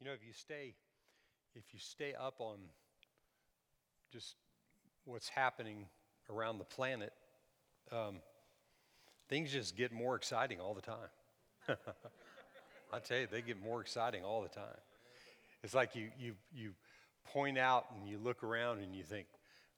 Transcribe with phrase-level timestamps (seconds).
[0.00, 0.74] You know, if you stay,
[1.54, 2.56] if you stay up on
[4.10, 4.34] just
[5.04, 5.86] what's happening
[6.30, 7.12] around the planet,
[7.92, 8.16] um,
[9.28, 10.96] things just get more exciting all the time.
[12.92, 14.80] I tell you, they get more exciting all the time.
[15.62, 16.70] It's like you, you, you
[17.32, 19.26] point out and you look around and you think,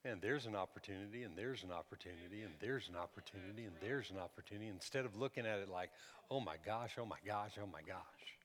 [0.05, 4.19] man, there's an opportunity and there's an opportunity and there's an opportunity and there's an
[4.19, 5.91] opportunity instead of looking at it like,
[6.31, 8.39] oh my gosh, oh my gosh, oh my gosh.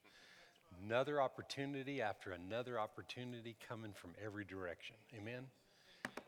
[0.86, 4.96] Another opportunity after another opportunity coming from every direction.
[5.18, 5.44] Amen?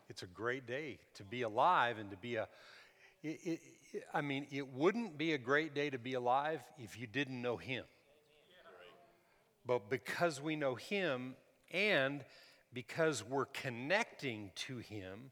[0.08, 2.48] It's a great day to be alive and to be a.
[3.22, 3.60] It, it,
[4.12, 7.56] I mean, it wouldn't be a great day to be alive if you didn't know
[7.56, 7.84] Him.
[9.66, 11.34] But because we know Him
[11.70, 12.24] and
[12.72, 15.30] because we're connecting to Him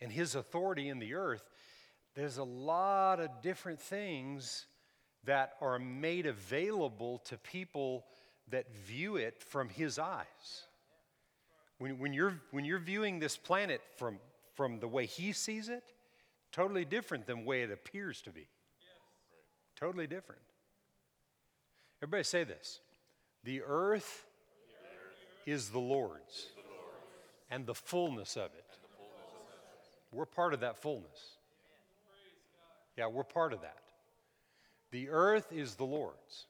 [0.00, 1.44] and His authority in the earth,
[2.14, 4.66] there's a lot of different things
[5.24, 8.04] that are made available to people
[8.50, 10.64] that view it from His eyes.
[11.78, 14.18] When, when, you're, when you're viewing this planet from,
[14.54, 15.84] from the way He sees it,
[16.52, 18.48] totally different than the way it appears to be.
[19.78, 20.40] Totally different.
[22.02, 22.80] Everybody say this
[23.44, 24.26] The earth
[25.46, 26.46] is the Lord's
[27.50, 28.64] and the fullness of it.
[30.12, 31.36] We're part of that fullness.
[32.96, 33.78] Yeah, we're part of that.
[34.90, 36.46] The earth is the Lord's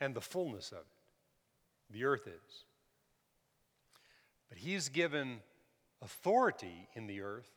[0.00, 1.92] and the fullness of it.
[1.92, 2.64] The earth is.
[4.48, 5.40] But He's given
[6.02, 7.50] authority in the earth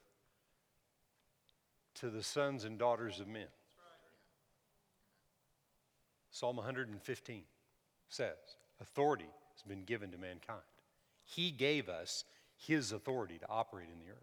[1.96, 3.48] to the sons and daughters of men.
[6.32, 7.44] Psalm 115
[8.10, 8.36] says,
[8.82, 10.62] Authority has been given to mankind.
[11.24, 12.26] He gave us
[12.58, 14.18] His authority to operate in the earth.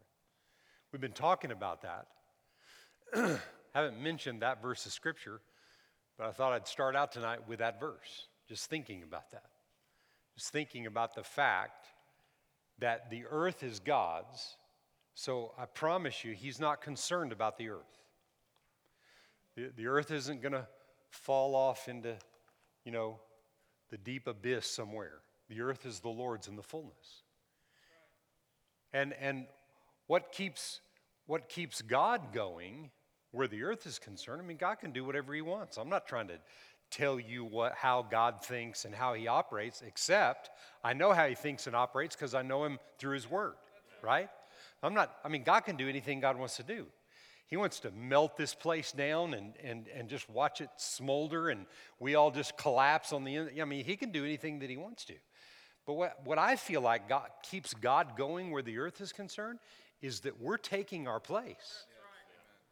[0.92, 2.08] We've been talking about that.
[3.74, 5.40] Haven't mentioned that verse of Scripture,
[6.20, 9.46] but I thought I'd start out tonight with that verse, just thinking about that.
[10.36, 11.86] Just thinking about the fact
[12.78, 14.58] that the earth is God's,
[15.14, 18.05] so I promise you, He's not concerned about the earth.
[19.56, 20.67] The, the earth isn't going to
[21.08, 22.17] fall off into,
[22.84, 23.18] you know,
[23.89, 25.20] the deep abyss somewhere.
[25.48, 27.22] The earth is the Lord's in the fullness.
[28.92, 29.46] And, and
[30.06, 30.83] what, keeps,
[31.27, 32.90] what keeps God going
[33.33, 35.77] where the earth is concerned, I mean, God can do whatever He wants.
[35.77, 36.39] I'm not trying to
[36.91, 40.51] tell you what, how God thinks and how He operates, except
[40.83, 43.55] I know how He thinks and operates because I know Him through His Word,
[44.02, 44.29] right?
[44.83, 46.86] I'm not, I mean, God can do anything God wants to do.
[47.46, 51.67] He wants to melt this place down and, and, and just watch it smolder and
[51.98, 53.51] we all just collapse on the end.
[53.61, 55.14] I mean, He can do anything that He wants to.
[55.86, 59.58] But what, what I feel like God, keeps God going where the earth is concerned
[60.01, 61.86] is that we're taking our place.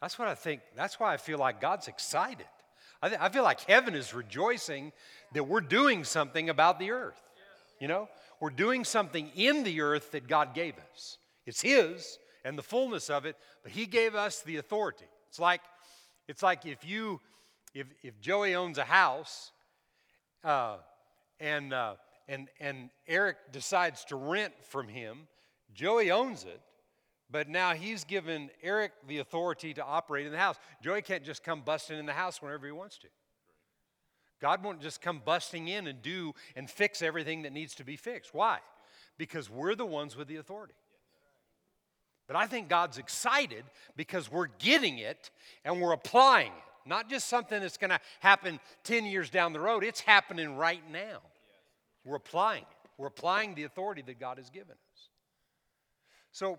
[0.00, 0.62] That's what I think.
[0.76, 2.46] That's why I feel like God's excited.
[3.02, 4.92] I, th- I feel like heaven is rejoicing
[5.32, 7.20] that we're doing something about the earth.
[7.80, 8.08] You know,
[8.40, 11.18] we're doing something in the earth that God gave us.
[11.46, 15.06] It's His and the fullness of it, but He gave us the authority.
[15.28, 15.60] It's like,
[16.26, 17.20] it's like if you,
[17.74, 19.52] if, if Joey owns a house,
[20.44, 20.76] uh,
[21.40, 21.94] and uh,
[22.28, 25.26] and, and Eric decides to rent from him.
[25.74, 26.60] Joey owns it,
[27.30, 30.56] but now he's given Eric the authority to operate in the house.
[30.82, 33.08] Joey can't just come busting in the house whenever he wants to.
[34.40, 37.96] God won't just come busting in and do and fix everything that needs to be
[37.96, 38.32] fixed.
[38.34, 38.60] Why?
[39.18, 40.74] Because we're the ones with the authority.
[42.26, 43.64] But I think God's excited
[43.96, 45.30] because we're getting it
[45.64, 46.88] and we're applying it.
[46.88, 50.82] Not just something that's going to happen 10 years down the road, it's happening right
[50.90, 51.20] now.
[52.04, 52.90] We're applying it.
[52.96, 55.08] We're applying the authority that God has given us.
[56.32, 56.58] So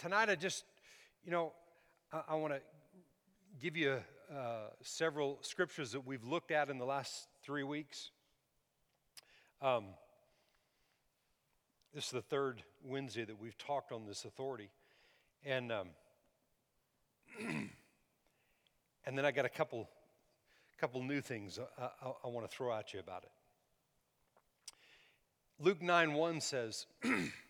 [0.00, 0.64] tonight, I just,
[1.24, 1.52] you know,
[2.10, 2.60] I, I want to
[3.60, 3.98] give you
[4.34, 8.10] uh, several scriptures that we've looked at in the last three weeks.
[9.60, 9.84] Um,
[11.94, 14.70] this is the third Wednesday that we've talked on this authority.
[15.44, 15.88] And, um,
[19.04, 19.86] and then I got a couple,
[20.80, 23.30] couple new things I, I, I want to throw at you about it.
[25.58, 26.86] Luke 9 1 says,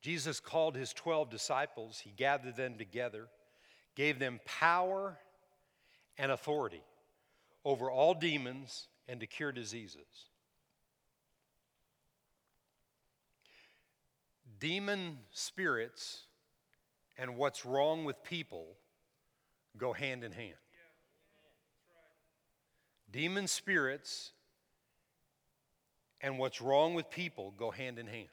[0.00, 3.28] Jesus called his 12 disciples, he gathered them together,
[3.94, 5.18] gave them power
[6.16, 6.82] and authority
[7.64, 10.26] over all demons and to cure diseases.
[14.58, 16.24] Demon spirits
[17.18, 18.66] and what's wrong with people
[19.76, 20.54] go hand in hand.
[23.10, 24.32] Demon spirits
[26.20, 28.28] and what's wrong with people go hand in hand.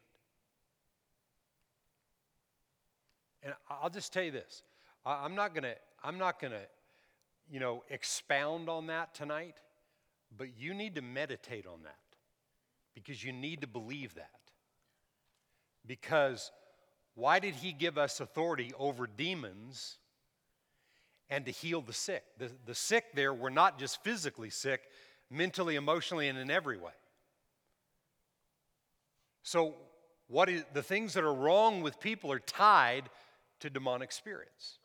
[3.48, 4.62] And I'll just tell you this.
[5.06, 6.64] I'm not gonna, I'm not gonna,
[7.50, 9.56] you know, expound on that tonight,
[10.38, 11.96] but you need to meditate on that.
[12.94, 14.32] because you need to believe that.
[15.86, 16.52] Because
[17.16, 19.96] why did he give us authority over demons
[21.30, 22.24] and to heal the sick?
[22.38, 24.82] The, the sick there were not just physically sick,
[25.32, 26.92] mentally, emotionally, and in every way.
[29.44, 29.76] So,
[30.28, 33.10] what is, the things that are wrong with people are tied
[33.60, 34.80] to demonic spirits.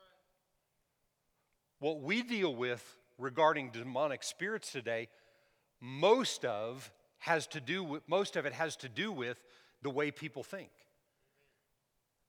[1.78, 5.08] What we deal with regarding demonic spirits today,
[5.80, 9.42] most of has to do with most of it has to do with
[9.82, 10.70] the way people think.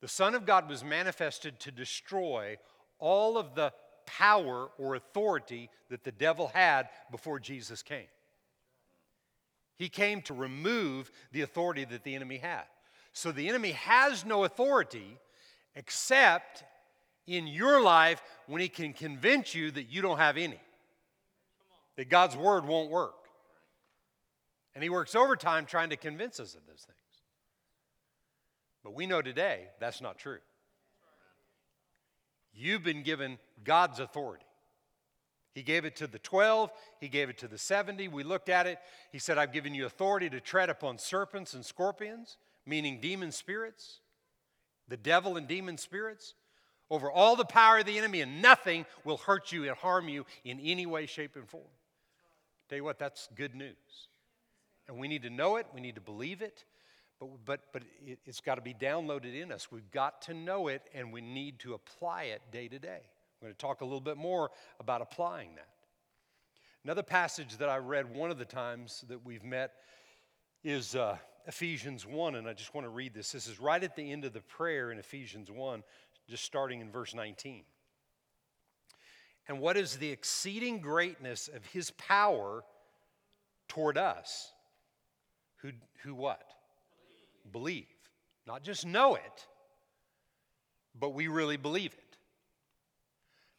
[0.01, 2.57] The Son of God was manifested to destroy
[2.99, 3.73] all of the
[4.05, 8.07] power or authority that the devil had before Jesus came.
[9.75, 12.63] He came to remove the authority that the enemy had.
[13.13, 15.17] So the enemy has no authority
[15.75, 16.63] except
[17.27, 20.59] in your life when he can convince you that you don't have any,
[21.95, 23.15] that God's word won't work.
[24.75, 26.97] And he works overtime trying to convince us of those things.
[28.83, 30.39] But we know today that's not true.
[32.53, 34.45] You've been given God's authority.
[35.53, 38.07] He gave it to the 12, he gave it to the 70.
[38.07, 38.79] We looked at it.
[39.11, 43.99] He said, I've given you authority to tread upon serpents and scorpions, meaning demon spirits,
[44.87, 46.33] the devil and demon spirits,
[46.89, 50.25] over all the power of the enemy, and nothing will hurt you and harm you
[50.43, 51.63] in any way, shape, and form.
[52.69, 53.75] Tell you what, that's good news.
[54.87, 56.65] And we need to know it, we need to believe it,
[57.19, 59.71] but, but, but it, it's got to be downloaded in us.
[59.71, 63.01] We've got to know it, and we need to apply it day to day.
[63.41, 65.67] I'm going to talk a little bit more about applying that.
[66.83, 69.71] Another passage that I read one of the times that we've met
[70.63, 73.31] is uh, Ephesians 1, and I just want to read this.
[73.31, 75.83] This is right at the end of the prayer in Ephesians 1,
[76.29, 77.63] just starting in verse 19.
[79.47, 82.63] And what is the exceeding greatness of his power
[83.67, 84.53] toward us
[85.57, 85.71] who,
[86.03, 86.43] who what?
[87.51, 87.83] Believe.
[87.83, 87.85] believe.
[88.47, 89.47] Not just know it,
[90.97, 92.17] but we really believe it.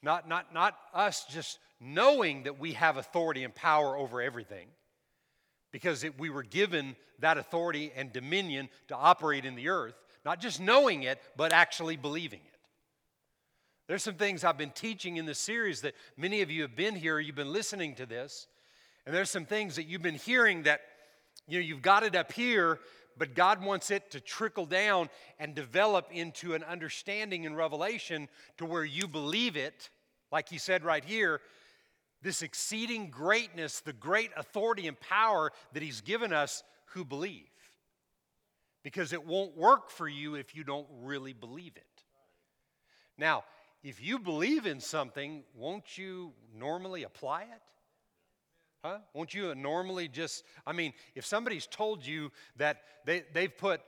[0.03, 4.69] Not, not, not us just knowing that we have authority and power over everything,
[5.75, 9.97] because it, we were given that authority and dominion to operate in the earth.
[10.25, 12.61] Not just knowing it, but actually believing it.
[13.89, 16.95] There's some things I've been teaching in this series that many of you have been
[16.95, 18.47] here, you've been listening to this,
[19.05, 20.81] and there's some things that you've been hearing that
[21.49, 22.79] you know, you've got it up here,
[23.19, 25.11] but God wants it to trickle down
[25.41, 28.29] and develop into an understanding and revelation
[28.59, 29.91] to where you believe it,
[30.31, 31.41] like He said right here,
[32.25, 37.47] this exceeding greatness, the great authority and power that He's given us who believe.
[38.83, 42.03] Because it won't work for you if you don't really believe it.
[43.17, 43.45] Now,
[43.83, 47.63] if you believe in something, won't you normally apply it?
[48.83, 48.99] Huh?
[49.13, 53.83] Won't you normally just, I mean, if somebody's told you that they, they've put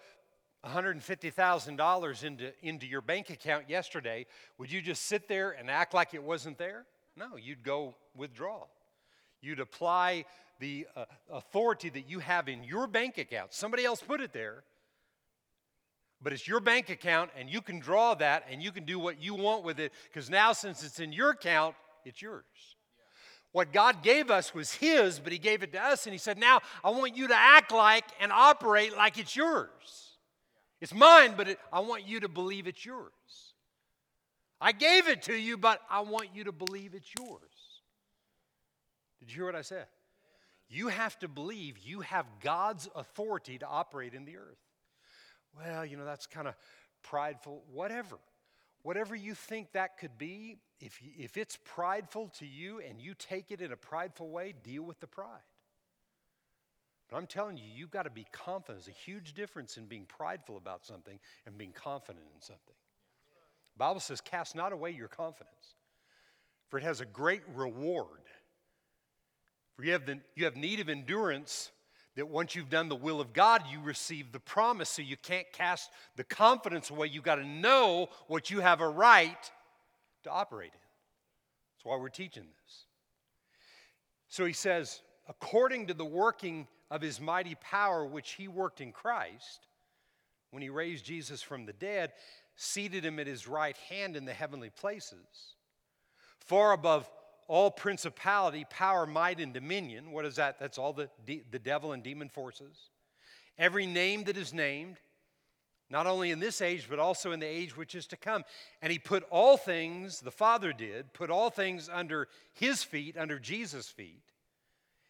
[0.65, 4.27] $150,000 into, into your bank account yesterday,
[4.59, 6.85] would you just sit there and act like it wasn't there?
[7.17, 8.65] No, you'd go withdraw.
[9.41, 10.27] You'd apply
[10.61, 13.53] the uh, authority that you have in your bank account.
[13.55, 14.65] Somebody else put it there,
[16.23, 19.23] but it's your bank account, and you can draw that and you can do what
[19.23, 21.75] you want with it because now, since it's in your account,
[22.05, 22.45] it's yours.
[23.53, 26.39] What God gave us was His, but He gave it to us, and He said,
[26.39, 29.71] Now I want you to act like and operate like it's yours.
[30.81, 33.13] It's mine, but it, I want you to believe it's yours.
[34.67, 37.41] I gave it to you, but I want you to believe it's yours.
[39.21, 39.87] Did you hear what I said?
[40.69, 44.59] You have to believe you have God's authority to operate in the earth.
[45.57, 46.57] Well, you know, that's kind of
[47.05, 48.17] prideful, whatever.
[48.83, 53.53] Whatever you think that could be, if, if it's prideful to you and you take
[53.53, 55.47] it in a prideful way, deal with the pride.
[57.09, 58.85] But I'm telling you, you've got to be confident.
[58.85, 62.75] There's a huge difference in being prideful about something and being confident in something.
[63.77, 65.75] Bible says, cast not away your confidence,
[66.69, 68.07] for it has a great reward.
[69.75, 71.71] For you have, the, you have need of endurance
[72.17, 74.89] that once you've done the will of God, you receive the promise.
[74.89, 77.09] So you can't cast the confidence away.
[77.09, 79.53] You've got to know what you have a right
[80.25, 80.81] to operate in.
[81.77, 82.85] That's why we're teaching this.
[84.29, 88.93] So he says, according to the working of his mighty power, which he worked in
[88.93, 89.69] Christ,
[90.53, 92.13] when he raised Jesus from the dead,
[92.57, 95.55] seated him at his right hand in the heavenly places,
[96.41, 97.09] far above
[97.49, 100.11] all principality, power, might, and dominion.
[100.11, 100.59] What is that?
[100.59, 102.91] That's all the, de- the devil and demon forces.
[103.59, 104.97] Every name that is named,
[105.89, 108.43] not only in this age, but also in the age which is to come.
[108.83, 113.39] And he put all things, the Father did, put all things under his feet, under
[113.39, 114.23] Jesus' feet.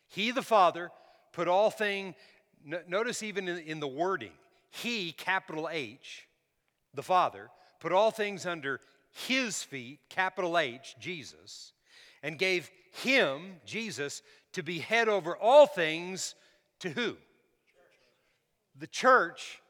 [0.09, 0.91] He, the Father,
[1.33, 2.15] put all things
[2.65, 4.33] no- notice even in, in the wording,
[4.71, 6.27] He, capital H,
[6.97, 7.51] the Father,
[7.81, 8.81] put all things under
[9.13, 11.73] His feet, capital H, Jesus,
[12.23, 14.23] and gave Him, Jesus,
[14.53, 16.35] to be head over all things
[16.81, 17.17] to who?
[18.79, 19.61] The church,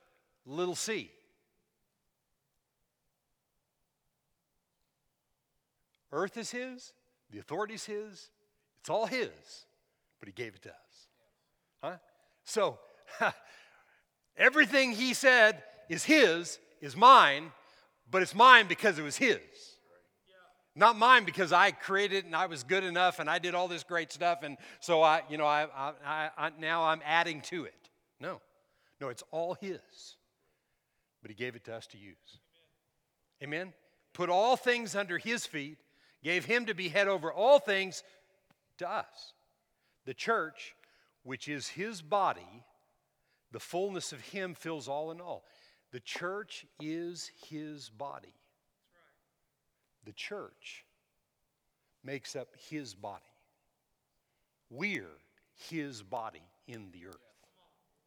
[0.47, 1.11] little c.
[6.13, 6.93] Earth is His,
[7.31, 8.31] the authority's His,
[8.81, 9.67] it's all His,
[10.19, 11.09] but He gave it to us.
[11.83, 11.97] Huh?
[12.45, 12.79] So,
[14.37, 17.53] everything He said is His, is mine,
[18.11, 19.39] but it's mine because it was His.
[20.79, 23.67] Not mine because I created it and I was good enough and I did all
[23.67, 25.67] this great stuff and so I, you know, I,
[26.05, 27.73] I, I, now I'm adding to it.
[28.21, 28.43] No,
[29.01, 29.81] no, it's all His,
[31.23, 32.41] but He gave it to us to use.
[33.43, 33.73] Amen?
[34.13, 35.79] Put all things under His feet,
[36.23, 38.03] gave Him to be head over all things
[38.77, 39.33] to us.
[40.05, 40.75] The church,
[41.23, 42.65] which is His body,
[43.51, 45.45] the fullness of Him fills all in all.
[45.97, 48.35] The church is His body.
[50.05, 50.85] The church
[52.05, 53.25] makes up his body.
[54.69, 55.17] We're
[55.71, 57.17] his body in the earth.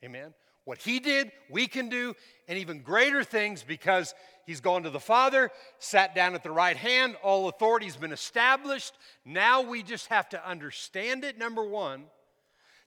[0.06, 0.36] Amen.
[0.66, 2.14] What he did, we can do,
[2.48, 4.14] and even greater things because
[4.46, 8.94] he's gone to the Father, sat down at the right hand, all authority's been established.
[9.26, 12.04] Now we just have to understand it, number one.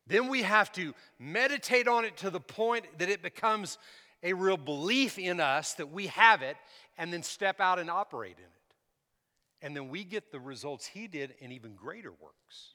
[0.06, 3.78] Then we have to meditate on it to the point that it becomes
[4.22, 6.56] a real belief in us that we have it,
[6.98, 9.66] and then step out and operate in it.
[9.66, 12.74] And then we get the results he did and even greater works.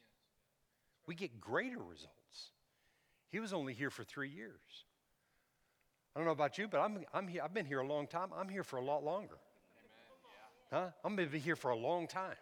[1.06, 2.52] We get greater results.
[3.30, 4.86] He was only here for three years.
[6.16, 8.30] I don't know about you, but I'm, I'm here, I've been here a long time.
[8.36, 9.38] I'm here for a lot longer.
[10.72, 10.88] Huh?
[11.04, 12.36] I'm going to be here for a long time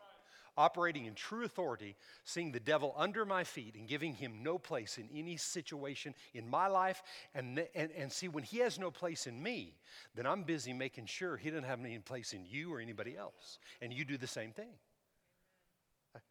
[0.58, 4.98] operating in true authority, seeing the devil under my feet and giving him no place
[4.98, 7.04] in any situation in my life.
[7.34, 9.74] And, and, and see, when he has no place in me,
[10.16, 13.60] then I'm busy making sure he doesn't have any place in you or anybody else.
[13.82, 14.72] And you do the same thing.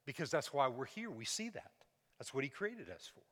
[0.06, 1.10] Because that's why we're here.
[1.10, 1.72] We see that.
[2.18, 3.22] That's what he created us for.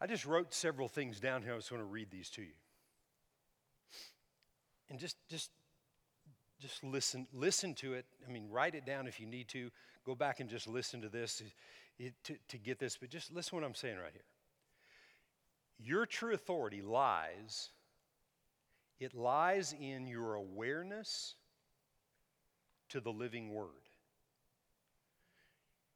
[0.00, 1.52] I just wrote several things down here.
[1.52, 2.54] I just want to read these to you.
[4.90, 5.50] And just, just
[6.60, 8.06] just listen listen to it.
[8.26, 9.70] I mean write it down if you need to.
[10.04, 11.42] Go back and just listen to this
[12.24, 14.22] to, to get this but just listen to what i'm saying right here.
[15.78, 17.70] Your true authority lies
[19.00, 21.34] it lies in your awareness
[22.90, 23.68] to the living word.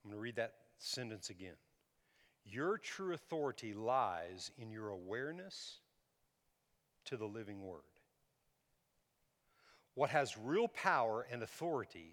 [0.05, 1.55] I'm going to read that sentence again.
[2.45, 5.79] Your true authority lies in your awareness
[7.05, 7.88] to the living word
[9.99, 12.12] what has real power and authority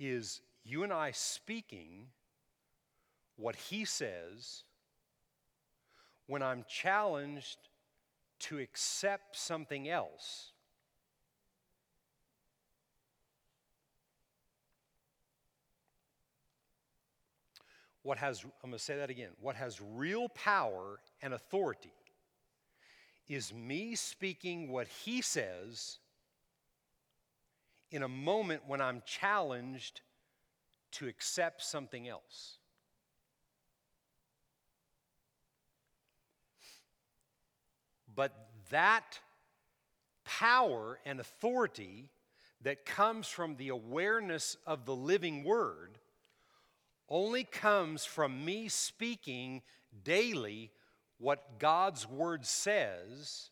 [0.00, 2.08] is you and I speaking
[3.36, 4.64] what he says
[6.26, 7.56] when I'm challenged
[8.40, 10.50] to accept something else.
[18.02, 21.92] What has, I'm going to say that again, what has real power and authority
[23.28, 26.00] is me speaking what he says
[27.90, 30.00] in a moment when I'm challenged
[30.92, 32.58] to accept something else.
[38.14, 38.32] But
[38.70, 39.18] that
[40.24, 42.10] power and authority
[42.62, 45.98] that comes from the awareness of the living word
[47.08, 49.62] only comes from me speaking
[50.04, 50.70] daily
[51.18, 53.50] what God's word says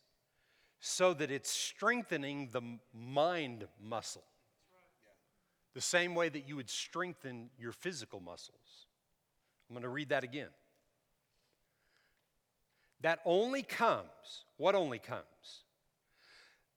[0.79, 2.61] so that it's strengthening the
[2.93, 4.23] mind muscle.
[5.73, 8.87] The same way that you would strengthen your physical muscles.
[9.69, 10.49] I'm going to read that again.
[13.01, 15.23] That only comes, what only comes?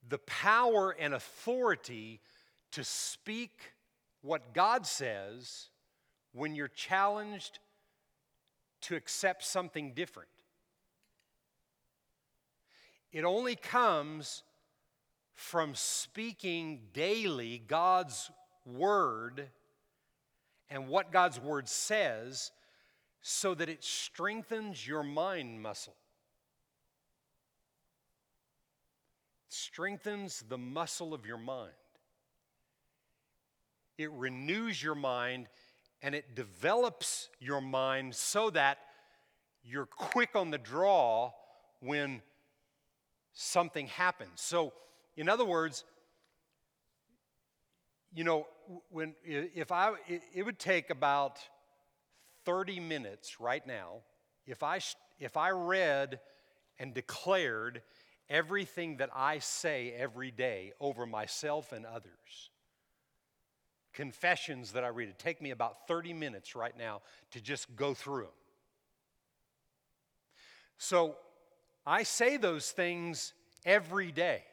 [0.07, 2.21] The power and authority
[2.71, 3.73] to speak
[4.21, 5.69] what God says
[6.31, 7.59] when you're challenged
[8.81, 10.29] to accept something different.
[13.11, 14.43] It only comes
[15.35, 18.31] from speaking daily God's
[18.65, 19.49] word
[20.69, 22.51] and what God's word says
[23.21, 25.95] so that it strengthens your mind muscle.
[29.47, 31.71] It strengthens the muscle of your mind.
[33.97, 35.47] It renews your mind
[36.01, 38.79] and it develops your mind so that
[39.63, 41.31] you're quick on the draw
[41.79, 42.21] when
[43.31, 44.41] something happens.
[44.41, 44.73] So,
[45.15, 45.85] in other words,
[48.15, 48.47] you know,
[48.89, 49.93] when if I
[50.33, 51.39] it would take about
[52.45, 54.01] 30 minutes right now
[54.45, 54.79] if I
[55.19, 56.19] if I read
[56.79, 57.81] and declared
[58.29, 62.49] everything that I say every day over myself and others,
[63.93, 67.01] confessions that I read, it take me about 30 minutes right now
[67.31, 68.31] to just go through them.
[70.77, 71.15] So
[71.85, 73.33] I say those things
[73.65, 74.43] every day,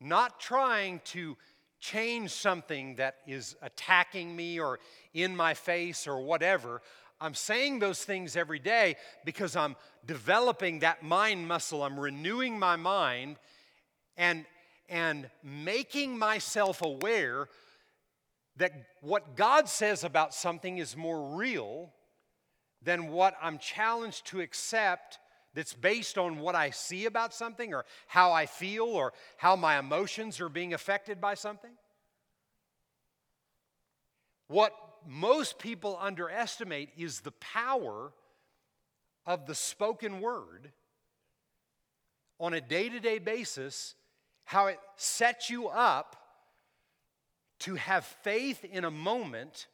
[0.00, 1.36] not trying to
[1.80, 4.78] change something that is attacking me or
[5.14, 6.80] in my face or whatever.
[7.20, 11.82] I'm saying those things every day because I'm developing that mind muscle.
[11.82, 13.36] I'm renewing my mind
[14.16, 14.44] and,
[14.88, 17.48] and making myself aware
[18.56, 21.90] that what God says about something is more real
[22.82, 25.18] than what I'm challenged to accept
[25.56, 29.78] that's based on what I see about something or how I feel or how my
[29.78, 31.70] emotions are being affected by something.
[34.48, 34.72] What
[35.06, 38.12] most people underestimate is the power
[39.24, 40.72] of the spoken word
[42.38, 43.94] on a day to day basis,
[44.44, 46.16] how it sets you up
[47.60, 49.68] to have faith in a moment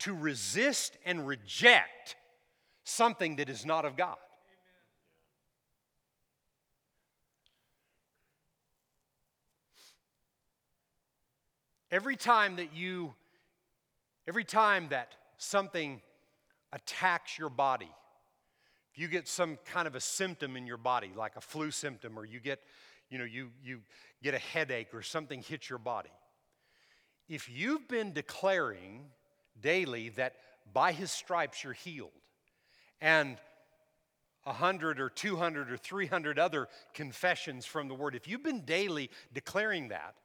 [0.00, 2.16] to resist and reject
[2.82, 4.16] something that is not of God.
[11.94, 13.14] Every time that you,
[14.26, 16.02] every time that something
[16.72, 17.88] attacks your body,
[18.90, 22.18] if you get some kind of a symptom in your body, like a flu symptom,
[22.18, 22.58] or you get,
[23.10, 23.80] you know, you, you
[24.24, 26.10] get a headache or something hits your body,
[27.28, 29.04] if you've been declaring
[29.60, 30.34] daily that
[30.72, 32.10] by his stripes you're healed,
[33.00, 33.36] and
[34.44, 39.10] a hundred or 200 or 300 other confessions from the word, if you've been daily
[39.32, 40.16] declaring that,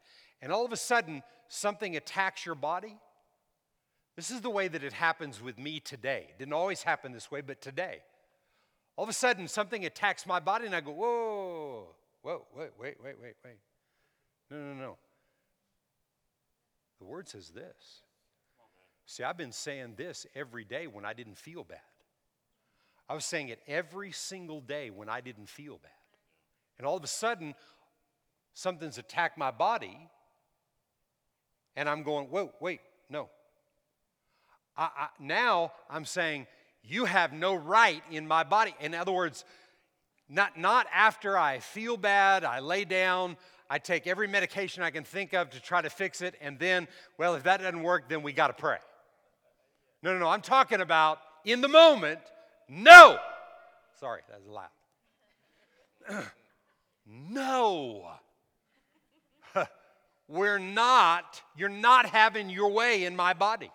[0.41, 2.97] and all of a sudden something attacks your body,
[4.15, 6.27] this is the way that it happens with me today.
[6.29, 7.99] It didn't always happen this way, but today.
[8.97, 11.87] All of a sudden, something attacks my body, and I go, whoa,
[12.21, 13.57] whoa, wait, wait, wait, wait, wait.
[14.51, 14.97] No, no, no.
[16.99, 18.01] The word says this.
[19.05, 21.79] See, I've been saying this every day when I didn't feel bad.
[23.07, 25.91] I was saying it every single day when I didn't feel bad.
[26.77, 27.55] And all of a sudden,
[28.53, 29.97] something's attacked my body,
[31.79, 33.29] and I'm going, whoa, wait, no.
[34.75, 36.45] I, I, now I'm saying,
[36.83, 38.75] you have no right in my body.
[38.81, 39.45] In other words,
[40.27, 43.37] not, not after I feel bad, I lay down,
[43.69, 46.89] I take every medication I can think of to try to fix it, and then,
[47.17, 48.79] well, if that doesn't work, then we got to pray.
[50.03, 50.27] No, no, no.
[50.27, 52.19] I'm talking about in the moment,
[52.67, 53.17] no.
[54.01, 54.49] Sorry, that was
[56.09, 56.25] loud.
[57.07, 58.11] no.
[60.29, 63.71] We're not, you're not having your way in my body.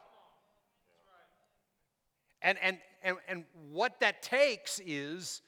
[2.40, 5.42] And, and, and, and what that takes is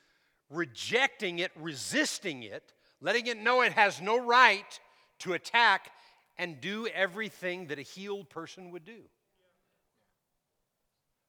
[0.51, 4.81] rejecting it, resisting it, letting it know it has no right
[5.21, 5.93] to attack
[6.39, 9.03] and do everything that a healed person would do.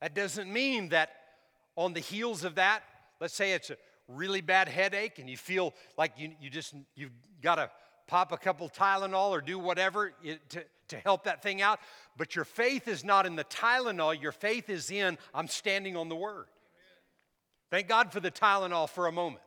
[0.02, 1.12] That doesn't mean that
[1.76, 2.82] on the heels of that,
[3.22, 7.12] let's say it's a really bad headache and you feel like you, you just, you've
[7.44, 7.70] got to
[8.08, 10.14] pop a couple Tylenol or do whatever
[10.50, 11.80] to, to help that thing out.
[12.18, 16.10] But your faith is not in the Tylenol, your faith is in, I'm standing on
[16.10, 16.46] the Word.
[17.70, 19.42] Thank God for the Tylenol for a moment.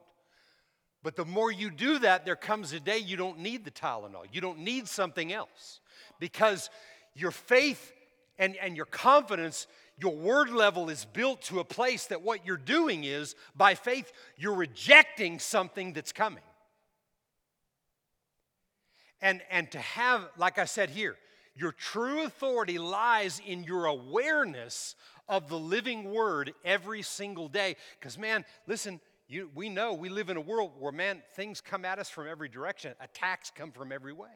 [1.02, 4.26] But the more you do that, there comes a day you don't need the Tylenol.
[4.30, 5.80] You don't need something else.
[6.18, 6.68] Because
[7.14, 7.92] your faith
[8.38, 9.66] and, and your confidence,
[9.98, 14.12] your word level is built to a place that what you're doing is, by faith,
[14.36, 16.42] you're rejecting something that's coming.
[19.22, 21.16] And, and to have, like I said here,
[21.54, 24.94] your true authority lies in your awareness
[25.28, 27.76] of the living word every single day.
[27.98, 31.84] Because, man, listen, you, we know we live in a world where, man, things come
[31.84, 34.28] at us from every direction, attacks come from every way.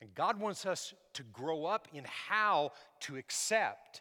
[0.00, 4.00] And God wants us to grow up in how to accept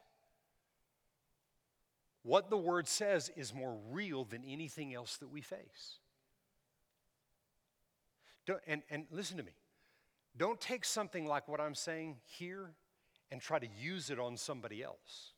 [2.24, 6.00] what the Word says is more real than anything else that we face.
[8.50, 9.52] Don't, and, and listen to me.
[10.36, 12.72] Don't take something like what I'm saying here
[13.32, 15.34] and try to use it on somebody else.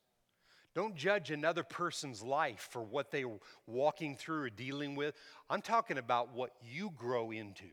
[0.74, 3.28] Don't judge another person's life for what they're
[3.67, 5.13] walking through or dealing with.
[5.50, 7.65] I'm talking about what you grow into.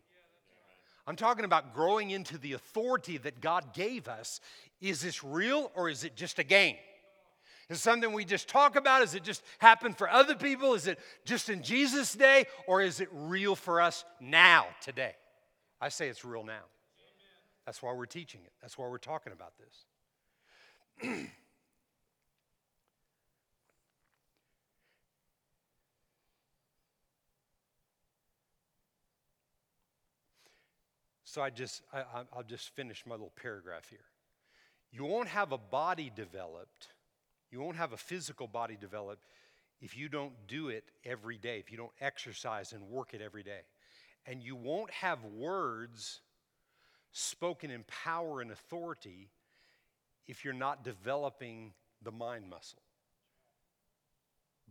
[1.06, 4.40] I'm talking about growing into the authority that God gave us.
[4.80, 6.78] Is this real or is it just a game?
[7.70, 9.02] Is something we just talk about?
[9.02, 10.74] Is it just happen for other people?
[10.74, 12.46] Is it just in Jesus' day?
[12.66, 15.14] Or is it real for us now, today?
[15.80, 16.52] I say it's real now.
[16.52, 16.64] Amen.
[17.66, 19.84] That's why we're teaching it, that's why we're talking about this.
[31.24, 32.02] so I just, I,
[32.34, 34.00] I'll just finish my little paragraph here.
[34.90, 36.88] You won't have a body developed,
[37.50, 39.22] you won't have a physical body developed
[39.80, 43.44] if you don't do it every day, if you don't exercise and work it every
[43.44, 43.60] day.
[44.26, 46.20] And you won't have words
[47.12, 49.30] spoken in power and authority
[50.26, 52.82] if you're not developing the mind muscle.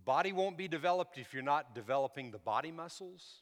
[0.05, 3.41] Body won't be developed if you're not developing the body muscles.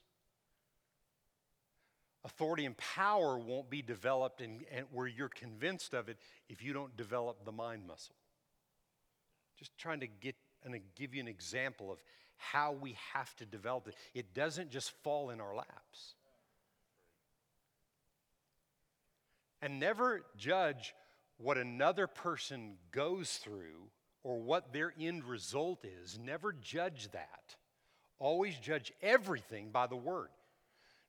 [2.23, 6.17] Authority and power won't be developed and, and where you're convinced of it
[6.49, 8.15] if you don't develop the mind muscle.
[9.59, 11.99] Just trying to get and give you an example of
[12.37, 13.95] how we have to develop it.
[14.13, 16.15] It doesn't just fall in our laps.
[19.61, 20.93] And never judge
[21.37, 23.89] what another person goes through
[24.23, 26.17] or what their end result is.
[26.17, 27.55] Never judge that.
[28.19, 30.29] Always judge everything by the word.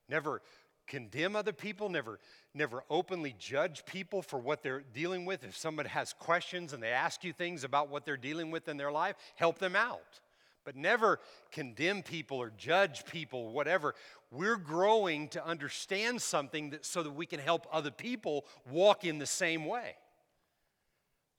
[0.09, 0.41] Never
[0.87, 2.19] condemn other people, never,
[2.53, 5.43] never openly judge people for what they're dealing with.
[5.43, 8.77] If somebody has questions and they ask you things about what they're dealing with in
[8.77, 10.19] their life, help them out.
[10.67, 13.95] But never condemn people or judge people, whatever.
[14.31, 19.17] We're growing to understand something that, so that we can help other people walk in
[19.17, 19.95] the same way.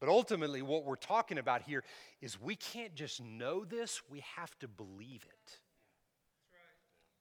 [0.01, 1.85] But ultimately, what we're talking about here
[2.23, 5.59] is we can't just know this, we have to believe it.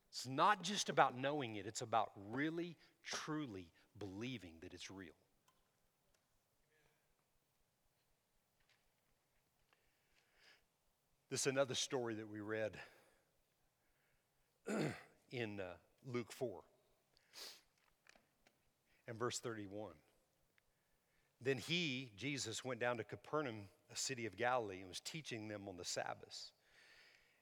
[0.09, 3.67] It's not just about knowing it, it's about really, truly
[3.99, 5.09] believing that it's real.
[11.29, 12.71] This is another story that we read
[15.31, 15.65] in uh,
[16.09, 16.61] Luke 4
[19.09, 19.91] and verse 31.
[21.41, 25.63] Then he, Jesus, went down to Capernaum, a city of Galilee, and was teaching them
[25.67, 26.51] on the Sabbath.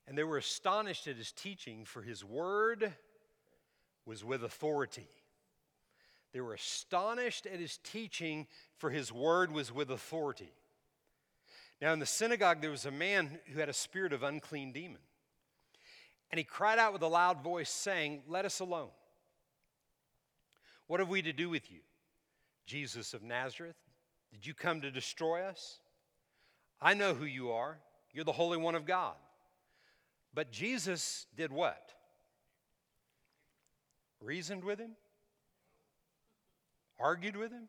[0.07, 2.91] And they were astonished at his teaching, for his word
[4.03, 5.09] was with authority.
[6.33, 10.53] They were astonished at his teaching, for his word was with authority.
[11.81, 15.01] Now, in the synagogue, there was a man who had a spirit of unclean demon.
[16.31, 18.89] And he cried out with a loud voice, saying, Let us alone.
[20.87, 21.79] What have we to do with you,
[22.65, 23.75] Jesus of Nazareth?
[24.31, 25.79] Did you come to destroy us?
[26.81, 27.79] I know who you are.
[28.13, 29.15] You're the Holy One of God.
[30.33, 31.93] But Jesus did what?
[34.21, 34.91] Reasoned with him?
[36.99, 37.67] Argued with him?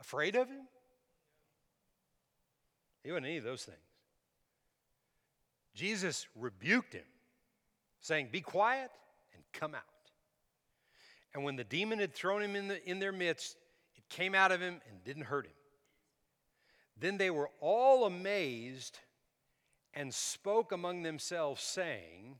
[0.00, 0.66] Afraid of him?
[3.02, 3.78] He wasn't any of those things.
[5.74, 7.04] Jesus rebuked him,
[8.00, 8.90] saying, Be quiet
[9.34, 9.82] and come out.
[11.34, 13.56] And when the demon had thrown him in, the, in their midst,
[13.96, 15.52] it came out of him and didn't hurt him.
[16.98, 18.98] Then they were all amazed
[19.94, 22.36] and spoke among themselves, saying,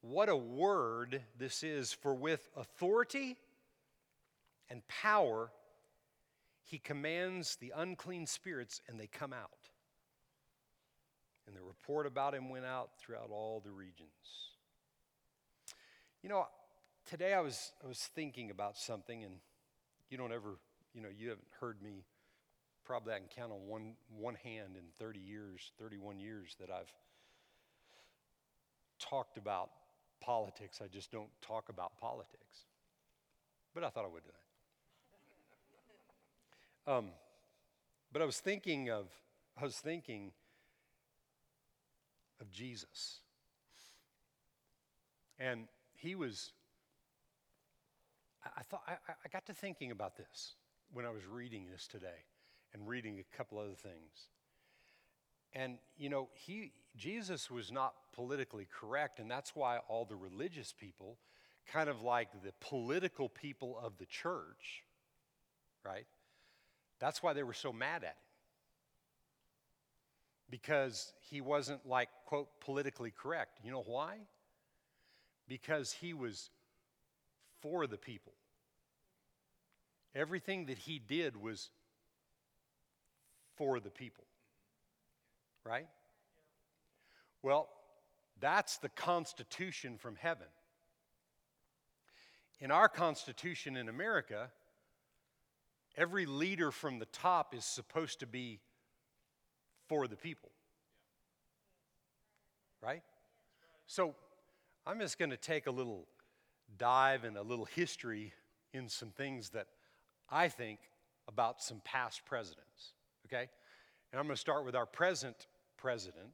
[0.00, 3.36] What a word this is, for with authority
[4.70, 5.50] and power
[6.68, 9.70] he commands the unclean spirits, and they come out.
[11.46, 14.10] And the report about him went out throughout all the regions.
[16.22, 16.46] You know,
[17.08, 19.36] today I was, I was thinking about something, and
[20.10, 20.58] you don't ever,
[20.92, 22.04] you know, you haven't heard me
[22.84, 26.92] probably I can count on one, one hand in 30 years, 31 years that I've
[28.98, 29.70] talked about
[30.20, 30.80] politics.
[30.84, 32.66] I just don't talk about politics.
[33.74, 34.47] But I thought I would do that.
[36.88, 37.10] Um,
[38.10, 39.08] but I was thinking of,
[39.60, 40.32] I was thinking
[42.40, 43.18] of Jesus.
[45.38, 46.52] And he was,
[48.42, 50.54] I, I thought, I, I got to thinking about this
[50.90, 52.24] when I was reading this today
[52.72, 54.30] and reading a couple other things.
[55.52, 60.74] And you know, he Jesus was not politically correct, and that's why all the religious
[60.78, 61.18] people,
[61.70, 64.84] kind of like the political people of the church,
[65.84, 66.06] right?
[66.98, 68.14] That's why they were so mad at him.
[70.50, 73.58] Because he wasn't like, quote, politically correct.
[73.62, 74.16] You know why?
[75.46, 76.50] Because he was
[77.60, 78.32] for the people.
[80.14, 81.70] Everything that he did was
[83.56, 84.24] for the people.
[85.64, 85.86] Right?
[87.42, 87.68] Well,
[88.40, 90.46] that's the Constitution from heaven.
[92.60, 94.50] In our Constitution in America,
[95.98, 98.60] every leader from the top is supposed to be
[99.88, 100.50] for the people.
[102.82, 103.02] Right?
[103.86, 104.14] So
[104.86, 106.06] I'm just going to take a little
[106.78, 108.32] dive and a little history
[108.72, 109.66] in some things that
[110.30, 110.78] I think
[111.26, 112.92] about some past presidents
[113.28, 113.48] okay?
[114.12, 116.28] And I'm going to start with our present president,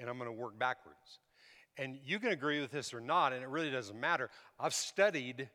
[0.00, 1.18] and I'm going to work backwards.
[1.76, 4.30] and you can agree with this or not, and it really doesn't matter.
[4.60, 5.48] I've studied,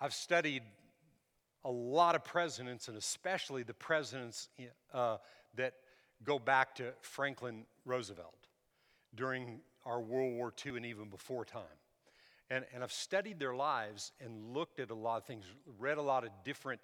[0.00, 0.62] I've studied
[1.64, 4.48] a lot of presidents, and especially the presidents
[4.92, 5.18] uh,
[5.54, 5.74] that
[6.24, 8.48] go back to Franklin Roosevelt
[9.14, 11.62] during our World War II and even before time.
[12.50, 15.44] And, and I've studied their lives and looked at a lot of things,
[15.78, 16.80] read a lot of different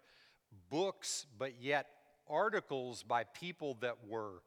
[0.70, 1.88] books, but yet
[2.28, 4.42] articles by people that were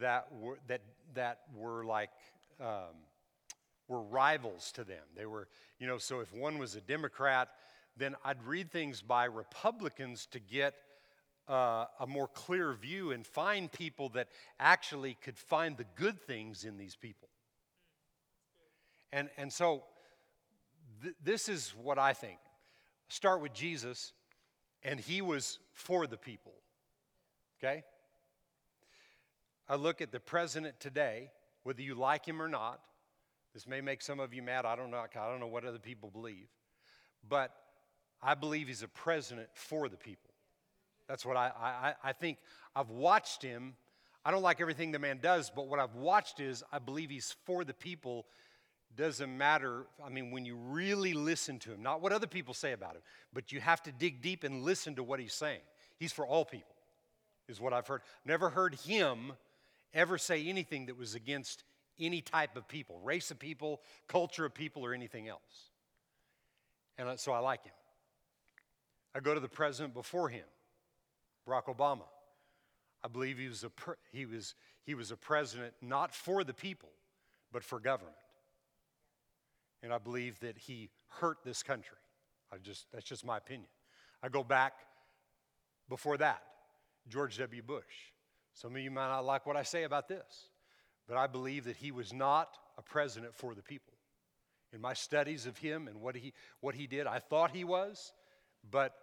[0.00, 0.80] that were that
[1.14, 2.10] that were like
[2.60, 2.94] um,
[3.88, 5.02] were rivals to them.
[5.16, 7.48] They were, you know, so if one was a Democrat,
[7.98, 10.74] then I'd read things by Republicans to get
[11.48, 14.28] uh, a more clear view and find people that
[14.60, 17.28] actually could find the good things in these people.
[19.12, 19.84] And, and so
[21.02, 22.38] th- this is what I think.
[23.08, 24.12] Start with Jesus,
[24.82, 26.52] and he was for the people.
[27.58, 27.82] Okay?
[29.68, 31.30] I look at the president today,
[31.62, 32.80] whether you like him or not.
[33.54, 34.66] This may make some of you mad.
[34.66, 34.98] I don't know.
[34.98, 36.46] I don't know what other people believe.
[37.26, 37.54] But
[38.22, 40.30] I believe he's a president for the people.
[41.08, 42.38] That's what I, I, I think.
[42.76, 43.74] I've watched him.
[44.24, 47.34] I don't like everything the man does, but what I've watched is I believe he's
[47.44, 48.26] for the people.
[48.96, 49.86] Doesn't matter.
[50.04, 53.02] I mean, when you really listen to him, not what other people say about him,
[53.32, 55.60] but you have to dig deep and listen to what he's saying.
[55.98, 56.74] He's for all people,
[57.48, 58.02] is what I've heard.
[58.24, 59.32] Never heard him
[59.94, 61.64] ever say anything that was against
[61.98, 65.70] any type of people, race of people, culture of people, or anything else.
[66.96, 67.72] And so I like him.
[69.18, 70.44] I go to the president before him,
[71.44, 72.04] Barack Obama.
[73.02, 73.70] I believe he was a,
[74.12, 74.54] he was,
[74.84, 76.90] he was a president not for the people,
[77.50, 78.14] but for government.
[79.82, 81.98] And I believe that he hurt this country.
[82.52, 83.66] I just, that's just my opinion.
[84.22, 84.74] I go back
[85.88, 86.44] before that,
[87.08, 87.60] George W.
[87.60, 87.82] Bush.
[88.54, 90.48] Some of you might not like what I say about this,
[91.08, 93.94] but I believe that he was not a president for the people.
[94.72, 98.12] In my studies of him and what he, what he did, I thought he was,
[98.70, 98.94] but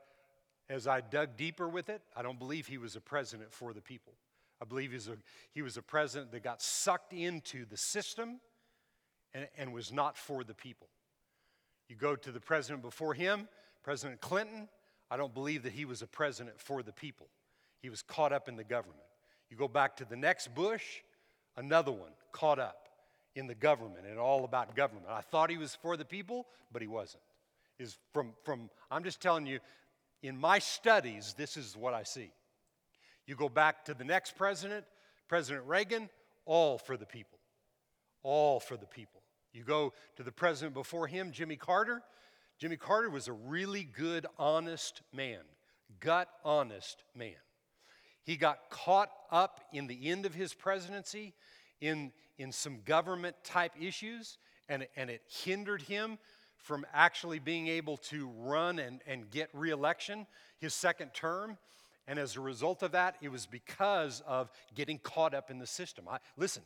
[0.69, 3.81] as I dug deeper with it, I don't believe he was a president for the
[3.81, 4.13] people.
[4.61, 5.17] I believe he was a,
[5.53, 8.39] he was a president that got sucked into the system
[9.33, 10.87] and, and was not for the people.
[11.89, 13.47] You go to the president before him,
[13.83, 14.67] President Clinton,
[15.11, 17.27] I don't believe that he was a president for the people.
[17.81, 19.03] He was caught up in the government.
[19.49, 21.01] You go back to the next Bush,
[21.55, 22.89] another one caught up
[23.35, 25.05] in the government and all about government.
[25.09, 27.21] I thought he was for the people, but he wasn't.
[27.77, 29.59] Is from, from I'm just telling you,
[30.27, 32.31] in my studies, this is what I see.
[33.27, 34.85] You go back to the next president,
[35.27, 36.09] President Reagan,
[36.45, 37.39] all for the people.
[38.23, 39.21] All for the people.
[39.53, 42.01] You go to the president before him, Jimmy Carter.
[42.57, 45.41] Jimmy Carter was a really good, honest man,
[45.99, 47.33] gut honest man.
[48.23, 51.33] He got caught up in the end of his presidency
[51.79, 56.17] in, in some government type issues, and, and it hindered him
[56.65, 60.25] from actually being able to run and, and get reelection
[60.57, 61.59] his second term.
[62.07, 65.67] And as a result of that, it was because of getting caught up in the
[65.67, 66.05] system.
[66.09, 66.63] I, listen,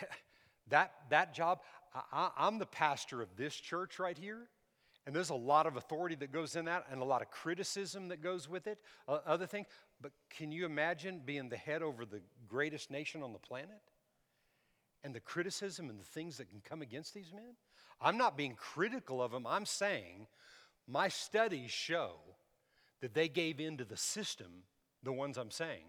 [0.68, 1.62] that, that job,
[2.12, 4.46] I, I'm the pastor of this church right here.
[5.04, 8.08] And there's a lot of authority that goes in that and a lot of criticism
[8.08, 9.66] that goes with it, uh, other things.
[10.00, 13.82] But can you imagine being the head over the greatest nation on the planet?
[15.02, 17.56] And the criticism and the things that can come against these men?
[18.04, 19.46] I'm not being critical of them.
[19.46, 20.26] I'm saying
[20.86, 22.12] my studies show
[23.00, 24.64] that they gave into the system,
[25.02, 25.86] the ones I'm saying,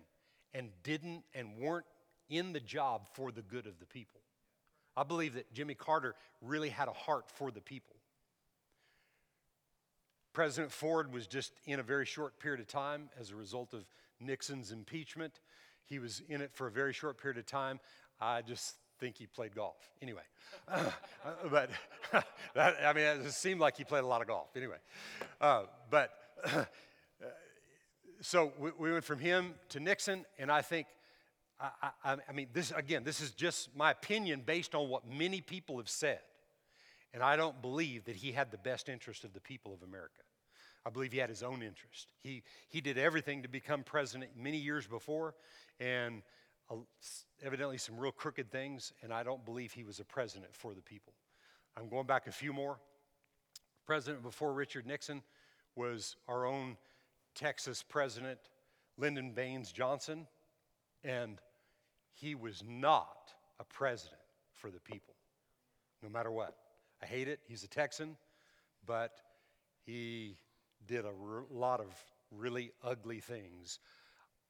[0.54, 1.86] and didn't and weren't
[2.30, 4.22] in the job for the good of the people.
[4.96, 7.98] I believe that Jimmy Carter really had a heart for the people.
[10.32, 13.86] President Ford was just in a very short period of time as a result of
[14.22, 15.40] Nixon's impeachment.
[15.86, 17.80] He was in it for a very short period of time.
[18.20, 19.78] I just think he played golf.
[20.02, 20.22] Anyway,
[20.68, 20.90] uh,
[21.50, 21.70] but
[22.54, 24.50] that, I mean, it seemed like he played a lot of golf.
[24.56, 24.78] Anyway,
[25.42, 26.12] uh, but
[28.22, 30.88] so we, we, went from him to Nixon, and I think,
[31.60, 35.42] I, I, I mean, this again, this is just my opinion based on what many
[35.42, 36.20] people have said.
[37.14, 40.22] And I don't believe that he had the best interest of the people of America.
[40.86, 42.08] I believe he had his own interest.
[42.22, 45.34] He, he did everything to become president many years before,
[45.80, 46.22] and
[47.46, 50.82] evidently some real crooked things, and I don't believe he was a president for the
[50.82, 51.14] people.
[51.78, 52.80] I'm going back a few more.
[53.86, 55.22] President before Richard Nixon
[55.76, 56.76] was our own
[57.36, 58.40] Texas president,
[58.98, 60.26] Lyndon Baines Johnson,
[61.04, 61.40] and
[62.14, 64.22] he was not a president
[64.56, 65.14] for the people,
[66.02, 66.56] no matter what.
[67.04, 67.42] I hate it.
[67.48, 68.18] He's a Texan,
[68.88, 69.18] but
[69.86, 70.38] he
[70.88, 71.94] did a r- lot of
[72.32, 73.80] really ugly things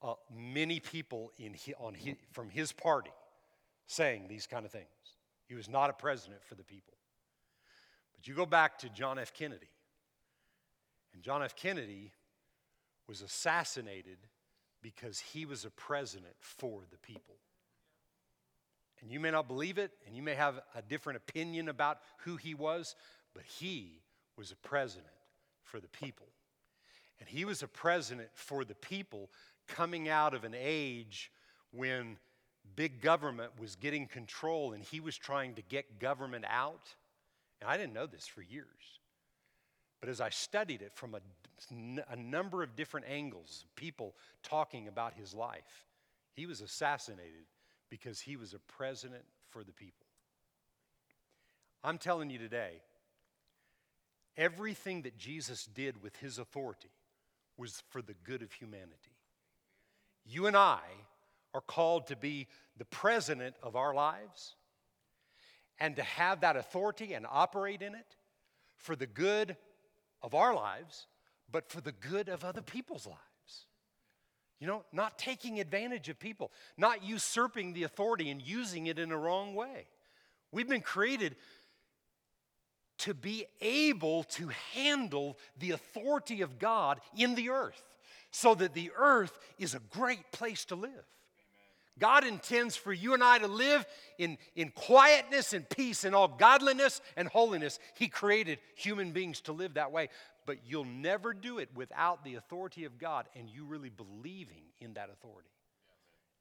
[0.05, 1.95] uh, many people in on
[2.31, 3.11] from his party
[3.87, 4.85] saying these kind of things.
[5.47, 6.93] He was not a president for the people.
[8.15, 9.33] But you go back to John F.
[9.33, 9.69] Kennedy,
[11.13, 11.55] and John F.
[11.55, 12.11] Kennedy
[13.07, 14.17] was assassinated
[14.81, 17.35] because he was a president for the people.
[19.01, 22.37] And you may not believe it, and you may have a different opinion about who
[22.37, 22.95] he was,
[23.33, 24.01] but he
[24.37, 25.07] was a president
[25.63, 26.27] for the people.
[27.19, 29.29] And he was a president for the people
[29.67, 31.31] coming out of an age
[31.71, 32.17] when
[32.75, 36.87] big government was getting control and he was trying to get government out.
[37.61, 38.65] And I didn't know this for years.
[40.01, 41.19] But as I studied it from a,
[42.11, 45.85] a number of different angles, people talking about his life,
[46.33, 47.45] he was assassinated
[47.89, 50.05] because he was a president for the people.
[51.83, 52.81] I'm telling you today,
[54.35, 56.89] everything that Jesus did with his authority
[57.57, 59.15] was for the good of humanity.
[60.25, 60.79] You and I
[61.53, 64.55] are called to be the president of our lives
[65.79, 68.15] and to have that authority and operate in it
[68.77, 69.55] for the good
[70.21, 71.07] of our lives,
[71.51, 73.19] but for the good of other people's lives.
[74.59, 79.11] You know, not taking advantage of people, not usurping the authority and using it in
[79.11, 79.87] a wrong way.
[80.51, 81.35] We've been created
[82.99, 87.83] to be able to handle the authority of God in the earth
[88.35, 91.05] so that the earth is a great place to live.
[91.97, 93.85] God intends for you and I to live
[94.17, 97.79] in, in quietness and peace and all godliness and holiness.
[97.93, 100.09] He created human beings to live that way.
[100.45, 104.95] But you'll never do it without the authority of God and you really believing in
[104.95, 105.49] that authority.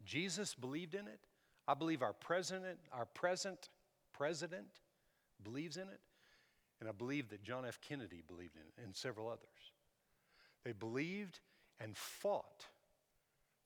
[0.04, 1.20] Jesus believed in it.
[1.68, 3.68] I believe our president, our present
[4.12, 4.66] president
[5.44, 6.00] believes in it.
[6.80, 7.78] And I believe that John F.
[7.80, 9.72] Kennedy believed in it and several others.
[10.64, 11.38] They believed
[11.81, 12.67] and fought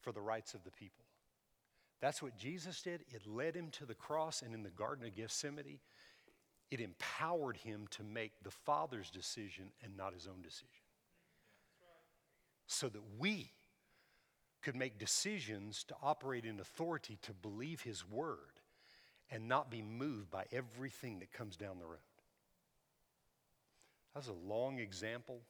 [0.01, 1.05] for the rights of the people.
[2.01, 3.05] That's what Jesus did.
[3.09, 5.81] It led him to the cross, and in the Garden of Gethsemane,
[6.71, 10.69] it empowered him to make the Father's decision and not his own decision.
[12.67, 13.51] So that we
[14.63, 18.61] could make decisions to operate in authority to believe his word
[19.31, 21.99] and not be moved by everything that comes down the road.
[24.15, 25.41] That's a long example,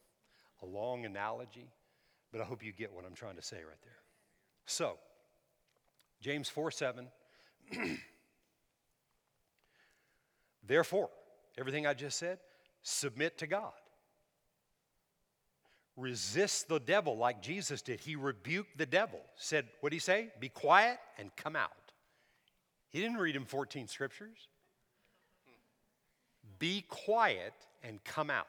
[0.63, 1.69] a long analogy,
[2.33, 3.99] but I hope you get what I'm trying to say right there.
[4.67, 4.99] So,
[6.21, 7.09] James 4 7.
[10.67, 11.09] Therefore,
[11.57, 12.39] everything I just said,
[12.83, 13.73] submit to God.
[15.97, 18.01] Resist the devil like Jesus did.
[18.01, 20.29] He rebuked the devil, said, What did he say?
[20.39, 21.73] Be quiet and come out.
[22.91, 24.49] He didn't read him 14 scriptures.
[26.59, 28.47] Be quiet and come out.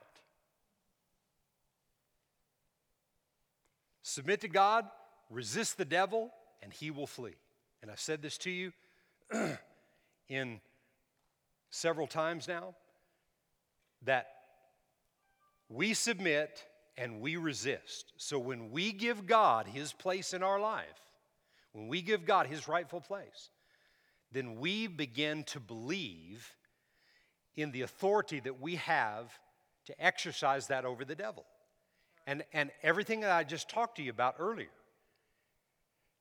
[4.10, 4.90] Submit to God,
[5.30, 6.32] resist the devil,
[6.64, 7.36] and he will flee.
[7.84, 8.74] And I've said this to you
[10.30, 10.62] in
[11.70, 12.74] several times now
[14.02, 14.30] that
[15.70, 16.66] we submit
[16.98, 18.14] and we resist.
[18.18, 20.88] So when we give God his place in our life,
[21.74, 23.52] when we give God his rightful place,
[24.32, 26.56] then we begin to believe
[27.56, 29.32] in the authority that we have
[29.86, 31.46] to exercise that over the devil.
[32.30, 34.70] And, and everything that I just talked to you about earlier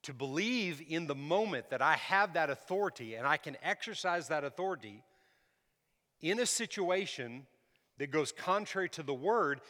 [0.04, 4.42] to believe in the moment that I have that authority and I can exercise that
[4.42, 5.02] authority
[6.22, 7.46] in a situation
[7.98, 9.60] that goes contrary to the word,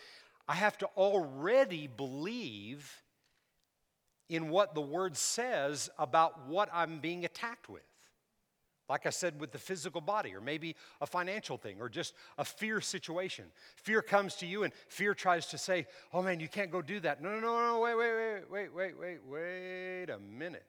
[0.46, 3.02] I have to already believe
[4.28, 7.82] in what the word says about what I'm being attacked with.
[8.88, 12.44] Like I said, with the physical body, or maybe a financial thing, or just a
[12.44, 13.44] fear situation.
[13.76, 16.98] Fear comes to you, and fear tries to say, Oh man, you can't go do
[17.00, 17.22] that.
[17.22, 20.64] No, no, no, no, wait, wait, wait, wait, wait, wait, wait a minute.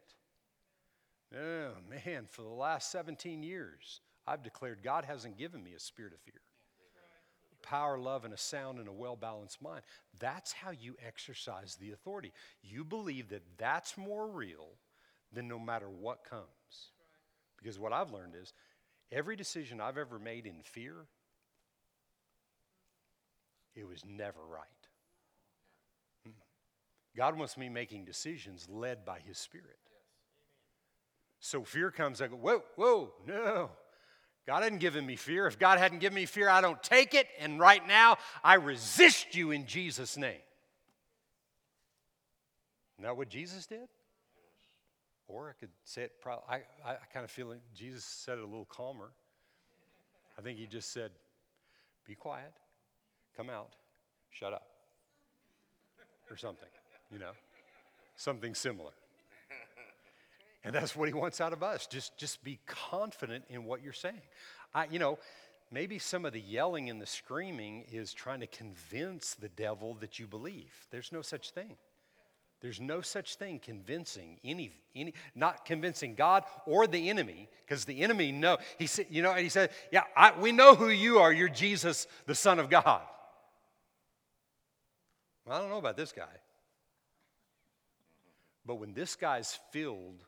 [1.34, 6.14] Oh man, for the last 17 years, I've declared God hasn't given me a spirit
[6.14, 6.42] of fear.
[7.62, 9.82] Power, love, and a sound and a well balanced mind.
[10.20, 12.34] That's how you exercise the authority.
[12.64, 14.70] You believe that that's more real
[15.32, 16.92] than no matter what comes.
[17.62, 18.54] Because what I've learned is
[19.12, 20.96] every decision I've ever made in fear,
[23.76, 24.68] it was never right.
[26.26, 26.32] Hmm.
[27.16, 29.78] God wants me making decisions led by His Spirit.
[31.40, 33.72] So fear comes, I go, whoa, whoa, no.
[34.46, 35.48] God hadn't given me fear.
[35.48, 37.28] If God hadn't given me fear, I don't take it.
[37.40, 40.42] And right now, I resist you in Jesus' name.
[42.96, 43.88] Isn't that what Jesus did?
[45.30, 48.44] Or I could say it, probably, I, I kind of feel like Jesus said it
[48.44, 49.12] a little calmer.
[50.38, 51.12] I think he just said,
[52.08, 52.52] be quiet,
[53.38, 53.70] come out,
[54.32, 54.68] shut up,
[56.32, 56.68] or something,
[57.12, 57.32] you know,
[58.16, 58.92] something similar.
[60.64, 61.88] And that's what he wants out of us.
[61.88, 64.22] Just, just be confident in what you're saying.
[64.74, 65.20] I, you know,
[65.72, 70.20] maybe some of the yelling and the screaming is trying to convince the devil that
[70.20, 70.74] you believe.
[70.92, 71.78] There's no such thing.
[72.62, 78.02] There's no such thing convincing any, any not convincing God or the enemy, because the
[78.02, 78.58] enemy know.
[78.78, 81.32] He said, you know, and he said, Yeah, I, we know who you are.
[81.32, 83.02] You're Jesus, the Son of God.
[85.46, 86.26] Well, I don't know about this guy.
[88.66, 90.24] But when this guy's filled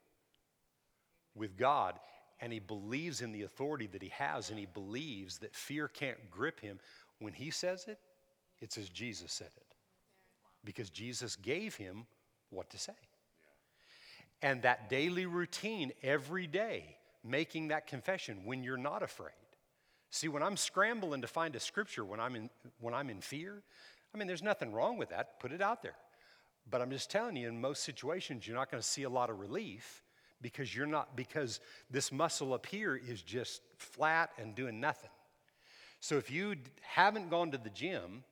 [1.35, 1.99] with God
[2.39, 6.31] and he believes in the authority that he has and he believes that fear can't
[6.31, 6.79] grip him,
[7.19, 7.99] when he says it,
[8.61, 9.75] it's as Jesus said it.
[10.63, 12.05] Because Jesus gave him
[12.51, 12.93] what to say.
[14.41, 19.33] And that daily routine every day, making that confession when you're not afraid.
[20.09, 22.49] See, when I'm scrambling to find a scripture when I'm in,
[22.79, 23.61] when I'm in fear,
[24.13, 25.39] I mean, there's nothing wrong with that.
[25.39, 25.95] Put it out there.
[26.69, 29.29] But I'm just telling you, in most situations, you're not going to see a lot
[29.29, 30.03] of relief
[30.41, 35.09] because you're not, because this muscle up here is just flat and doing nothing.
[35.99, 38.23] So if you haven't gone to the gym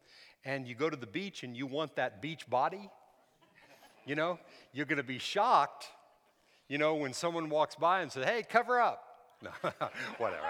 [0.44, 2.90] and you go to the beach and you want that beach body,
[4.10, 4.40] you know,
[4.74, 5.86] you're going to be shocked,
[6.68, 9.06] you know, when someone walks by and says, hey, cover up.
[9.42, 9.52] No,
[10.18, 10.44] whatever.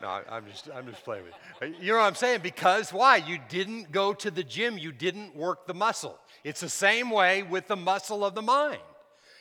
[0.00, 1.76] No, I'm just, I'm just playing with you.
[1.80, 2.40] You know what I'm saying?
[2.42, 3.18] Because why?
[3.18, 6.18] You didn't go to the gym, you didn't work the muscle.
[6.42, 8.80] It's the same way with the muscle of the mind.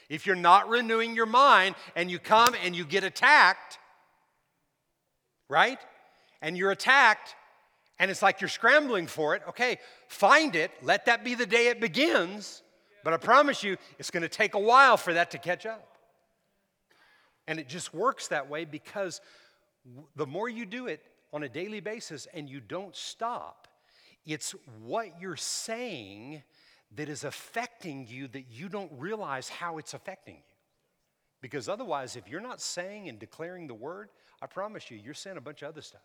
[0.10, 3.80] If you're not renewing your mind and you come and you get attacked,
[5.50, 5.80] right?
[6.44, 7.34] And you're attacked,
[7.98, 11.70] and it's like you're scrambling for it, okay, find it, let that be the day
[11.70, 12.62] it begins,
[13.04, 15.98] but I promise you, it's going to take a while for that to catch up.
[17.48, 19.22] And it just works that way because
[20.16, 21.02] the more you do it
[21.34, 23.68] on a daily basis and you don't stop,
[24.26, 26.44] it's what you're saying
[26.96, 30.42] that is affecting you that you don't realize how it's affecting you.
[31.42, 34.10] Because otherwise, if you're not saying and declaring the word,
[34.42, 36.02] I promise you, you're saying a bunch of other stuff.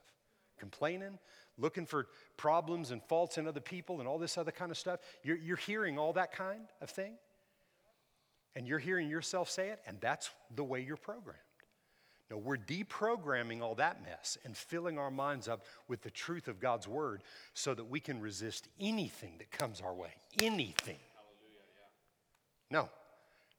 [0.58, 1.18] Complaining,
[1.58, 5.00] looking for problems and faults in other people and all this other kind of stuff.
[5.22, 7.14] You're, you're hearing all that kind of thing.
[8.54, 11.40] And you're hearing yourself say it, and that's the way you're programmed.
[12.30, 16.58] No, we're deprogramming all that mess and filling our minds up with the truth of
[16.58, 17.22] God's word
[17.54, 20.10] so that we can resist anything that comes our way.
[20.42, 20.96] Anything.
[22.70, 22.88] No,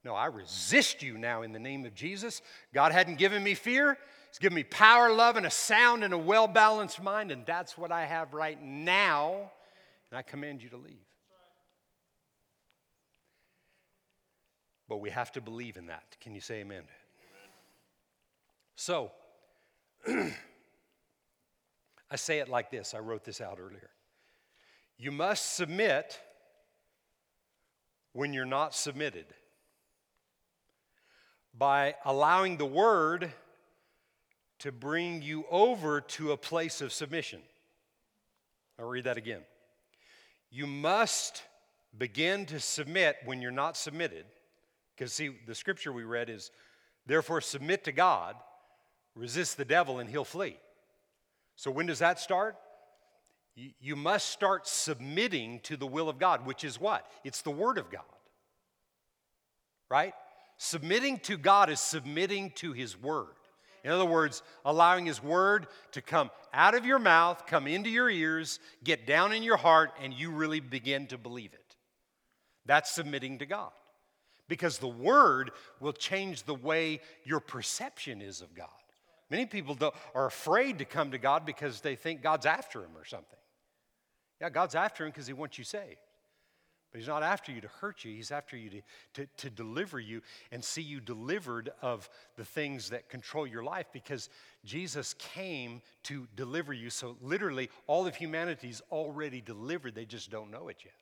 [0.04, 2.42] no, I resist you now in the name of Jesus.
[2.74, 3.98] God hadn't given me fear,
[4.30, 7.78] He's given me power, love, and a sound and a well balanced mind, and that's
[7.78, 9.52] what I have right now.
[10.12, 11.08] And I command you to leave.
[14.88, 16.18] But we have to believe in that.
[16.22, 16.84] Can you say amen?
[18.76, 19.12] So,
[20.08, 20.32] I
[22.16, 22.94] say it like this.
[22.94, 23.90] I wrote this out earlier.
[24.98, 26.20] You must submit
[28.14, 29.26] when you're not submitted
[31.54, 33.32] by allowing the word
[34.60, 37.42] to bring you over to a place of submission.
[38.80, 39.42] I'll read that again.
[40.50, 41.44] You must
[41.98, 44.26] begin to submit when you're not submitted.
[44.96, 46.52] Because, see, the scripture we read is,
[47.06, 48.36] therefore, submit to God
[49.18, 50.58] Resist the devil and he'll flee.
[51.56, 52.56] So, when does that start?
[53.56, 57.10] You must start submitting to the will of God, which is what?
[57.24, 58.04] It's the Word of God.
[59.90, 60.14] Right?
[60.58, 63.34] Submitting to God is submitting to His Word.
[63.88, 68.10] In other words, allowing His Word to come out of your mouth, come into your
[68.10, 71.78] ears, get down in your heart, and you really begin to believe it.
[72.66, 73.72] That's submitting to God.
[74.50, 78.68] Because the Word will change the way your perception is of God.
[79.30, 79.78] Many people
[80.14, 83.40] are afraid to come to God because they think God's after them or something.
[84.42, 85.96] Yeah, God's after him because he wants you saved.
[86.92, 88.82] But he's not after you to hurt you, he's after you to,
[89.16, 90.22] to, to, deliver you
[90.52, 94.30] and see you delivered of the things that control your life because
[94.64, 96.90] Jesus came to deliver you.
[96.90, 100.94] So, literally, all of humanity's already delivered, they just don't know it yet.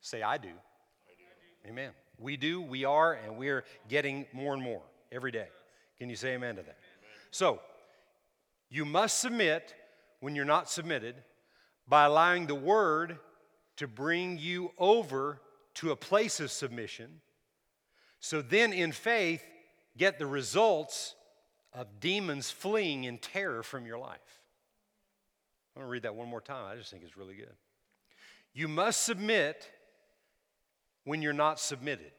[0.00, 0.48] Say, I do.
[0.48, 1.70] I do.
[1.70, 1.92] Amen.
[2.18, 5.48] We do, we are, and we're getting more and more every day.
[5.98, 6.76] Can you say amen to that?
[6.76, 7.18] Amen.
[7.30, 7.60] So,
[8.68, 9.74] you must submit
[10.20, 11.16] when you're not submitted
[11.88, 13.18] by allowing the word
[13.76, 15.40] to bring you over
[15.74, 17.20] to a place of submission.
[18.20, 19.42] So then, in faith,
[19.96, 21.14] get the results
[21.72, 24.40] of demons fleeing in terror from your life.
[25.74, 26.66] I'm going to read that one more time.
[26.70, 27.52] I just think it's really good.
[28.52, 29.68] You must submit
[31.02, 32.12] when you're not submitted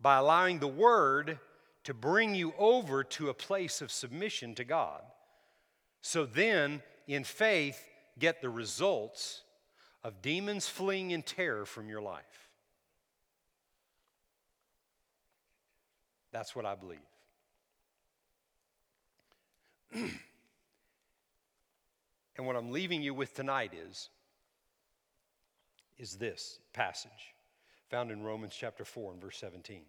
[0.00, 1.38] by allowing the word
[1.84, 5.02] to bring you over to a place of submission to God.
[6.00, 9.42] So then, in faith, get the results
[10.06, 12.48] of demons fleeing in terror from your life.
[16.30, 17.00] That's what I believe.
[22.36, 24.10] and what I'm leaving you with tonight is
[25.98, 27.34] is this passage
[27.90, 29.80] found in Romans chapter 4 and verse 17.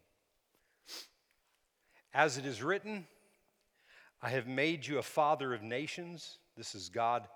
[2.12, 3.06] As it is written,
[4.24, 6.40] I have made you a father of nations.
[6.56, 7.28] This is God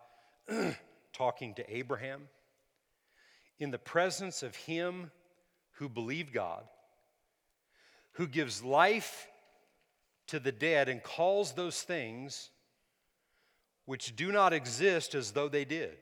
[1.13, 2.27] talking to Abraham.
[3.59, 5.11] In the presence of him
[5.73, 6.63] who believed God,
[8.13, 9.27] who gives life
[10.27, 12.49] to the dead and calls those things
[13.85, 15.97] which do not exist as though they did.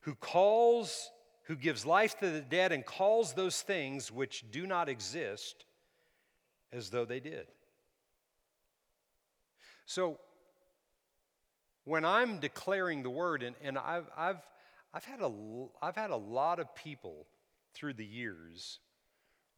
[0.00, 1.10] Who calls,
[1.42, 5.66] who gives life to the dead and calls those things which do not exist
[6.72, 7.46] as though they did.
[9.86, 10.18] So,
[11.88, 14.46] when I'm declaring the word, and, and I've, I've,
[14.92, 15.32] I've, had a,
[15.80, 17.26] I've had a lot of people
[17.72, 18.78] through the years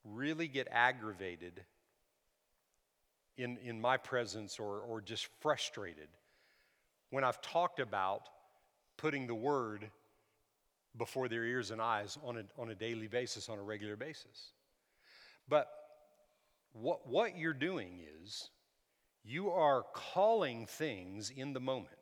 [0.05, 1.65] really get aggravated
[3.37, 6.07] in, in my presence or, or just frustrated
[7.11, 8.23] when I've talked about
[8.97, 9.91] putting the word
[10.97, 14.53] before their ears and eyes on a, on a daily basis, on a regular basis.
[15.49, 15.69] But
[16.75, 18.51] what, what you're doing is
[19.25, 22.00] you are calling things in the moment.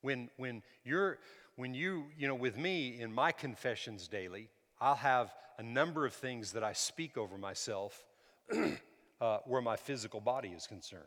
[0.00, 1.18] When, when you're,
[1.56, 4.48] when you, you know, with me in my confessions daily,
[4.80, 8.04] I'll have a number of things that I speak over myself
[9.20, 11.02] uh, where my physical body is concerned.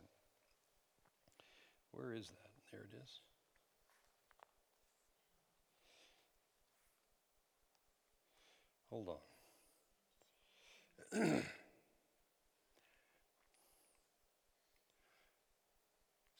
[1.92, 2.36] Where is that?
[2.70, 3.20] There it is.
[8.90, 9.08] Hold
[11.14, 11.42] on.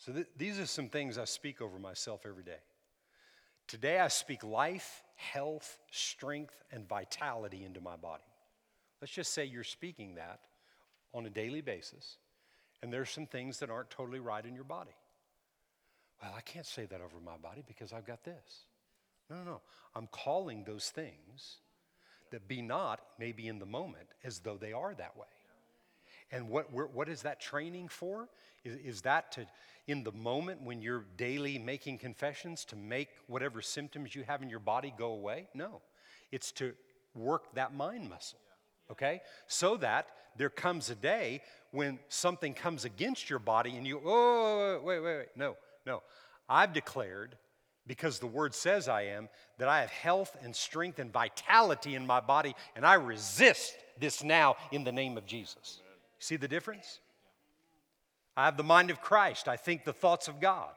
[0.04, 2.58] so, th- these are some things I speak over myself every day.
[3.68, 8.24] Today, I speak life, health, strength, and vitality into my body.
[9.00, 10.40] Let's just say you're speaking that
[11.14, 12.16] on a daily basis,
[12.82, 14.96] and there's some things that aren't totally right in your body.
[16.20, 18.66] Well, I can't say that over my body because I've got this.
[19.30, 19.60] No, no, no.
[19.94, 21.58] I'm calling those things
[22.32, 25.26] that be not maybe in the moment as though they are that way.
[26.32, 28.28] And what, what is that training for?
[28.64, 29.46] Is, is that to,
[29.86, 34.48] in the moment when you're daily making confessions, to make whatever symptoms you have in
[34.48, 35.48] your body go away?
[35.54, 35.82] No.
[36.30, 36.72] It's to
[37.14, 38.38] work that mind muscle,
[38.90, 39.20] okay?
[39.46, 40.08] So that
[40.38, 45.16] there comes a day when something comes against your body and you, oh, wait, wait,
[45.18, 45.28] wait.
[45.36, 46.02] No, no.
[46.48, 47.36] I've declared,
[47.86, 49.28] because the word says I am,
[49.58, 54.24] that I have health and strength and vitality in my body, and I resist this
[54.24, 55.81] now in the name of Jesus.
[56.22, 57.00] See the difference?
[58.36, 59.48] I have the mind of Christ.
[59.48, 60.70] I think the thoughts of God.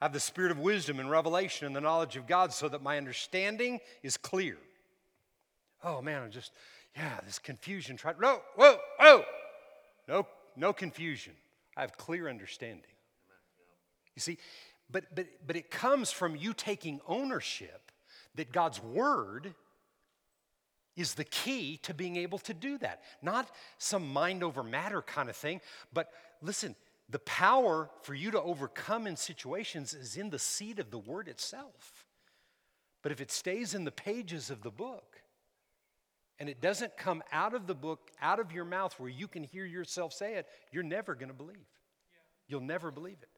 [0.00, 2.82] I have the spirit of wisdom and revelation and the knowledge of God so that
[2.82, 4.56] my understanding is clear.
[5.82, 6.52] Oh man, I'm just,
[6.96, 7.98] yeah, this confusion.
[7.98, 9.24] Try, no, whoa, whoa.
[10.08, 11.34] No, no confusion.
[11.76, 12.90] I have clear understanding.
[14.16, 14.38] You see,
[14.90, 17.92] but, but, but it comes from you taking ownership
[18.34, 19.52] that God's word
[20.96, 23.02] is the key to being able to do that.
[23.22, 25.60] Not some mind over matter kind of thing,
[25.92, 26.76] but listen,
[27.08, 31.28] the power for you to overcome in situations is in the seed of the word
[31.28, 32.06] itself.
[33.02, 35.20] But if it stays in the pages of the book
[36.38, 39.42] and it doesn't come out of the book, out of your mouth where you can
[39.42, 41.68] hear yourself say it, you're never going to believe.
[42.48, 43.28] You'll never believe it.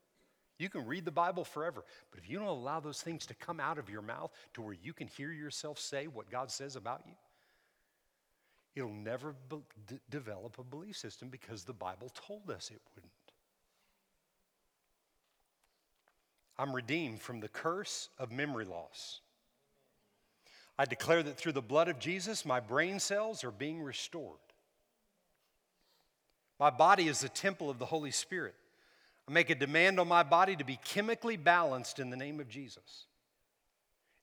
[0.59, 3.61] You can read the Bible forever, but if you don't allow those things to come
[3.61, 7.02] out of your mouth to where you can hear yourself say what God says about
[7.07, 7.12] you,
[8.76, 13.12] it'll never be- d- develop a belief system because the Bible told us it wouldn't.
[16.58, 19.20] I'm redeemed from the curse of memory loss.
[20.78, 24.38] I declare that through the blood of Jesus, my brain cells are being restored.
[26.58, 28.54] My body is the temple of the Holy Spirit.
[29.28, 32.48] I make a demand on my body to be chemically balanced in the name of
[32.48, 33.06] Jesus.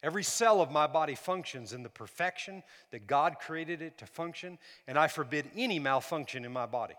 [0.03, 4.59] Every cell of my body functions in the perfection that God created it to function,
[4.85, 6.95] and I forbid any malfunction in my body.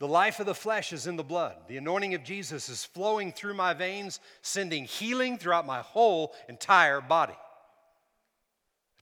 [0.00, 1.56] The life of the flesh is in the blood.
[1.68, 7.00] The anointing of Jesus is flowing through my veins, sending healing throughout my whole entire
[7.00, 7.36] body.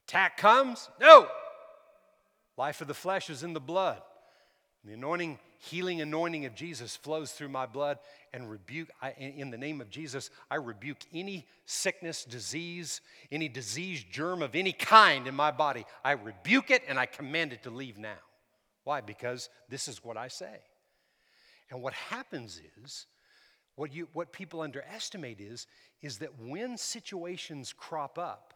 [0.07, 0.89] Attack comes?
[1.01, 1.27] No.
[2.57, 4.01] Life of the flesh is in the blood.
[4.85, 7.99] The anointing, healing anointing of Jesus flows through my blood
[8.33, 13.01] and rebuke, I, in the name of Jesus, I rebuke any sickness, disease,
[13.31, 15.85] any disease, germ of any kind in my body.
[16.03, 18.17] I rebuke it and I command it to leave now.
[18.83, 19.01] Why?
[19.01, 20.59] Because this is what I say.
[21.69, 23.07] And what happens is,
[23.75, 25.67] what, you, what people underestimate is,
[26.01, 28.53] is that when situations crop up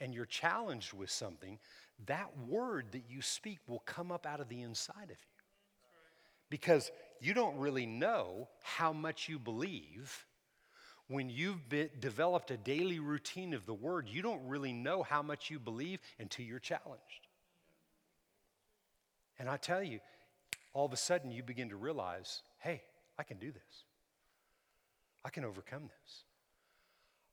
[0.00, 1.58] and you're challenged with something,
[2.06, 5.37] that word that you speak will come up out of the inside of you.
[6.50, 6.90] Because
[7.20, 10.24] you don't really know how much you believe.
[11.08, 15.22] When you've been, developed a daily routine of the word, you don't really know how
[15.22, 17.28] much you believe until you're challenged.
[19.38, 20.00] And I tell you,
[20.74, 22.82] all of a sudden you begin to realize hey,
[23.18, 23.84] I can do this.
[25.24, 26.24] I can overcome this.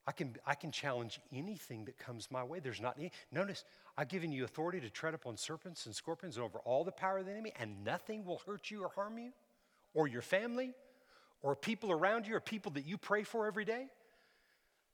[0.06, 2.60] I can, I can challenge anything that comes my way.
[2.60, 3.10] There's not any.
[3.32, 3.64] Notice,
[3.98, 7.18] I've given you authority to tread upon serpents and scorpions and over all the power
[7.18, 9.32] of the enemy, and nothing will hurt you or harm you,
[9.94, 10.74] or your family,
[11.42, 13.86] or people around you, or people that you pray for every day.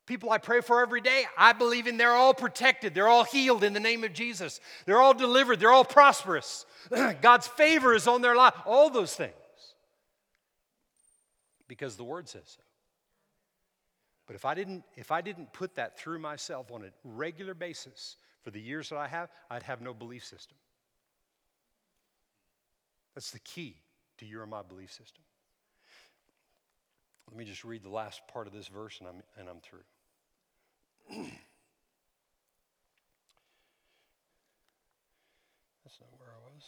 [0.07, 2.93] People I pray for every day, I believe in they're all protected.
[2.93, 4.61] They're all healed in the name of Jesus.
[4.85, 5.61] They're all delivered.
[5.61, 6.67] They're all prosperous.
[7.21, 8.55] God's favor is on their life.
[8.67, 9.33] All those things.
[11.69, 12.63] Because the word says so.
[14.27, 18.17] But if I didn't if I didn't put that through myself on a regular basis
[18.43, 20.57] for the years that I have, I'd have no belief system.
[23.15, 23.77] That's the key
[24.19, 25.23] to your and my belief system.
[27.29, 29.81] Let me just read the last part of this verse and I'm, and I'm through.
[35.85, 36.65] That's not where I was.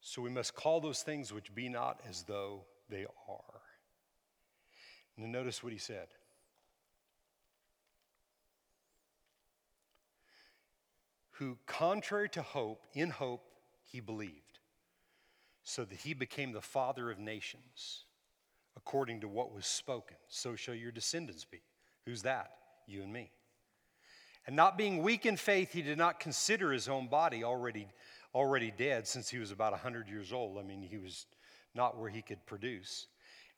[0.00, 3.61] So we must call those things which be not as though they are.
[5.22, 6.08] And notice what he said.
[11.36, 13.44] Who, contrary to hope, in hope,
[13.84, 14.58] he believed,
[15.62, 18.04] so that he became the father of nations,
[18.76, 20.16] according to what was spoken.
[20.28, 21.62] So shall your descendants be.
[22.04, 22.50] Who's that?
[22.86, 23.30] You and me.
[24.46, 27.86] And not being weak in faith, he did not consider his own body already,
[28.34, 30.58] already dead since he was about 100 years old.
[30.58, 31.26] I mean, he was
[31.74, 33.06] not where he could produce.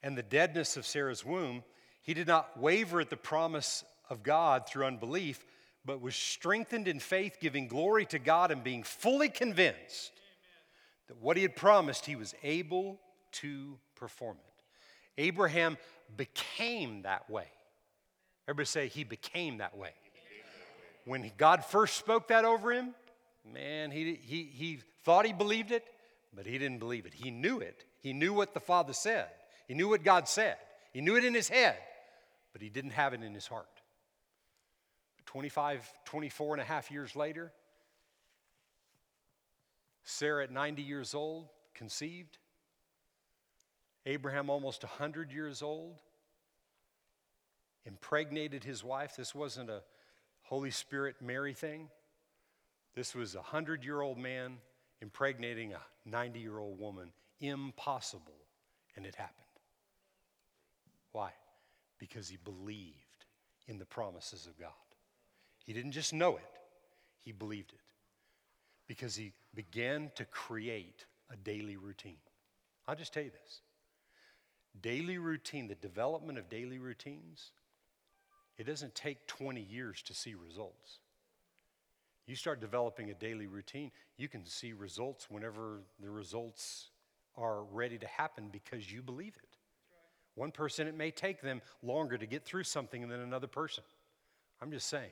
[0.04, 1.64] And the deadness of Sarah's womb,
[2.02, 5.46] he did not waver at the promise of God through unbelief,
[5.82, 10.12] but was strengthened in faith, giving glory to God and being fully convinced
[11.08, 13.00] that what he had promised, he was able
[13.32, 15.22] to perform it.
[15.22, 15.78] Abraham
[16.18, 17.46] became that way.
[18.46, 19.92] Everybody say, he became that way.
[21.06, 22.94] When God first spoke that over him,
[23.50, 25.86] man, he, he, he thought he believed it,
[26.36, 27.14] but he didn't believe it.
[27.14, 27.86] He knew it.
[28.00, 29.28] He knew what the Father said,
[29.66, 30.56] he knew what God said,
[30.92, 31.76] he knew it in his head,
[32.52, 33.66] but he didn't have it in his heart.
[35.26, 37.52] 25, 24 and a half years later,
[40.04, 42.38] Sarah at 90 years old conceived.
[44.06, 45.96] Abraham, almost 100 years old,
[47.86, 49.16] impregnated his wife.
[49.16, 49.82] This wasn't a
[50.42, 51.88] Holy Spirit Mary thing.
[52.94, 54.58] This was a 100 year old man
[55.00, 57.12] impregnating a 90 year old woman.
[57.40, 58.34] Impossible.
[58.96, 59.43] And it happened.
[61.14, 61.30] Why?
[61.98, 63.24] Because he believed
[63.68, 64.70] in the promises of God.
[65.64, 66.58] He didn't just know it,
[67.22, 67.78] he believed it.
[68.88, 72.18] Because he began to create a daily routine.
[72.86, 73.60] I'll just tell you this
[74.82, 77.52] daily routine, the development of daily routines,
[78.58, 80.98] it doesn't take 20 years to see results.
[82.26, 86.88] You start developing a daily routine, you can see results whenever the results
[87.36, 89.53] are ready to happen because you believe it.
[90.34, 93.84] One person, it may take them longer to get through something than another person.
[94.60, 95.10] I'm just saying.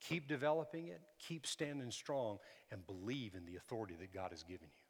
[0.00, 2.38] Keep developing it, keep standing strong,
[2.72, 4.82] and believe in the authority that God has given you.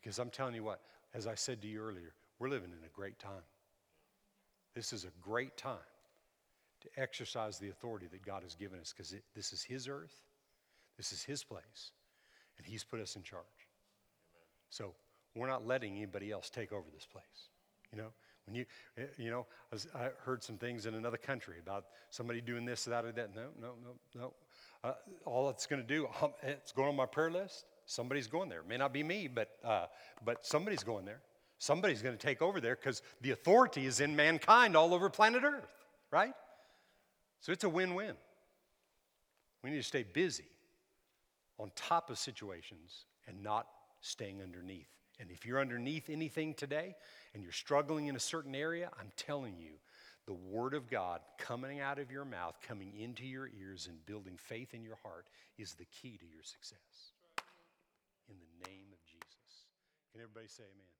[0.00, 0.80] Because I'm telling you what,
[1.14, 3.44] as I said to you earlier, we're living in a great time.
[4.74, 5.76] This is a great time
[6.80, 10.14] to exercise the authority that God has given us because this is His earth,
[10.96, 11.92] this is His place,
[12.58, 13.44] and He's put us in charge.
[14.70, 14.94] So
[15.34, 17.48] we're not letting anybody else take over this place.
[17.92, 18.12] You know,
[18.46, 18.64] when you,
[18.98, 19.46] eh, you know,
[19.94, 23.34] I heard some things in another country about somebody doing this, that, or that.
[23.34, 24.32] No, no, no, no.
[24.82, 27.66] Uh, all it's going to do, um, it's going on my prayer list.
[27.86, 28.60] Somebody's going there.
[28.60, 29.86] It may not be me, but, uh,
[30.24, 31.20] but somebody's going there.
[31.58, 35.42] Somebody's going to take over there because the authority is in mankind all over planet
[35.44, 35.68] Earth,
[36.10, 36.32] right?
[37.40, 38.14] So it's a win win.
[39.62, 40.48] We need to stay busy
[41.58, 43.66] on top of situations and not
[44.00, 44.88] staying underneath.
[45.20, 46.96] And if you're underneath anything today
[47.34, 49.72] and you're struggling in a certain area, I'm telling you,
[50.26, 54.36] the Word of God coming out of your mouth, coming into your ears, and building
[54.36, 55.26] faith in your heart
[55.58, 57.12] is the key to your success.
[58.28, 59.66] In the name of Jesus.
[60.12, 60.99] Can everybody say amen?